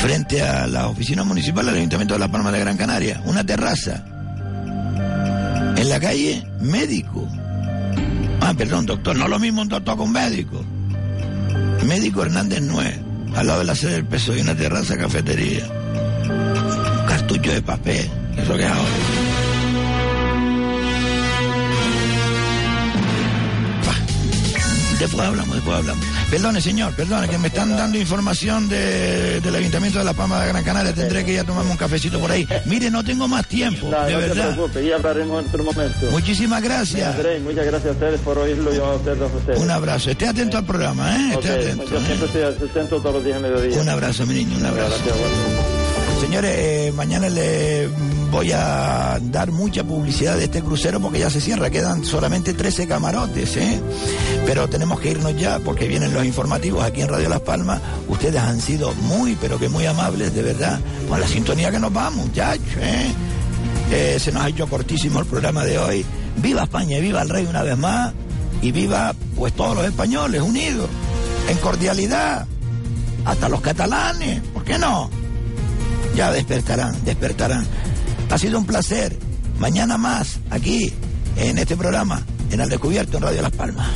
[0.00, 4.04] Frente a la oficina municipal del Ayuntamiento de La Palma de Gran Canaria, una terraza.
[5.76, 7.28] En la calle, médico.
[8.40, 10.64] Ah, perdón, doctor, no lo mismo un doctor con médico.
[11.84, 12.98] Médico Hernández Nuez,
[13.34, 15.66] al lado de la sede del peso y una terraza cafetería.
[15.66, 19.25] Un cartucho de papel, eso que es ahora.
[24.98, 26.04] Después hablamos, después hablamos.
[26.30, 30.48] Perdone, señor, perdone, que me están dando información de- del Ayuntamiento de La Palma de
[30.48, 30.94] Gran Canaria.
[30.94, 32.46] Tendré que ir a tomarme un cafecito por ahí.
[32.64, 34.54] Mire, no tengo más tiempo, Nada, de no verdad.
[34.54, 36.06] preocupes, ya hablaremos en otro momento.
[36.10, 37.14] Muchísimas gracias.
[37.14, 39.60] Andrés, muchas gracias a ustedes por oírlo y a ustedes a ustedes.
[39.60, 40.10] Un abrazo.
[40.10, 41.30] Esté atento al programa, ¿eh?
[41.34, 41.84] Esté Ok, atento.
[41.90, 43.80] Yo siempre estoy atento todos los días a mediodía.
[43.80, 44.88] Un abrazo, mi niño, un abrazo.
[45.04, 45.65] Gracias, bueno.
[46.20, 47.88] Señores, eh, mañana le
[48.30, 52.88] voy a dar mucha publicidad de este crucero porque ya se cierra, quedan solamente 13
[52.88, 53.80] camarotes, ¿eh?
[54.46, 57.80] Pero tenemos que irnos ya porque vienen los informativos aquí en Radio Las Palmas.
[58.08, 61.92] Ustedes han sido muy, pero que muy amables, de verdad, con la sintonía que nos
[61.92, 63.12] vamos, muchachos, ¿eh?
[63.90, 66.04] Eh, se nos ha hecho cortísimo el programa de hoy.
[66.38, 68.12] Viva España y viva el rey una vez más.
[68.62, 70.88] Y viva, pues, todos los españoles unidos,
[71.48, 72.46] en cordialidad.
[73.24, 75.10] Hasta los catalanes, ¿por qué no?
[76.16, 77.66] Ya despertarán, despertarán.
[78.30, 79.18] Ha sido un placer.
[79.58, 80.90] Mañana más, aquí,
[81.36, 83.88] en este programa, en Al Descubierto, en Radio Las Palmas.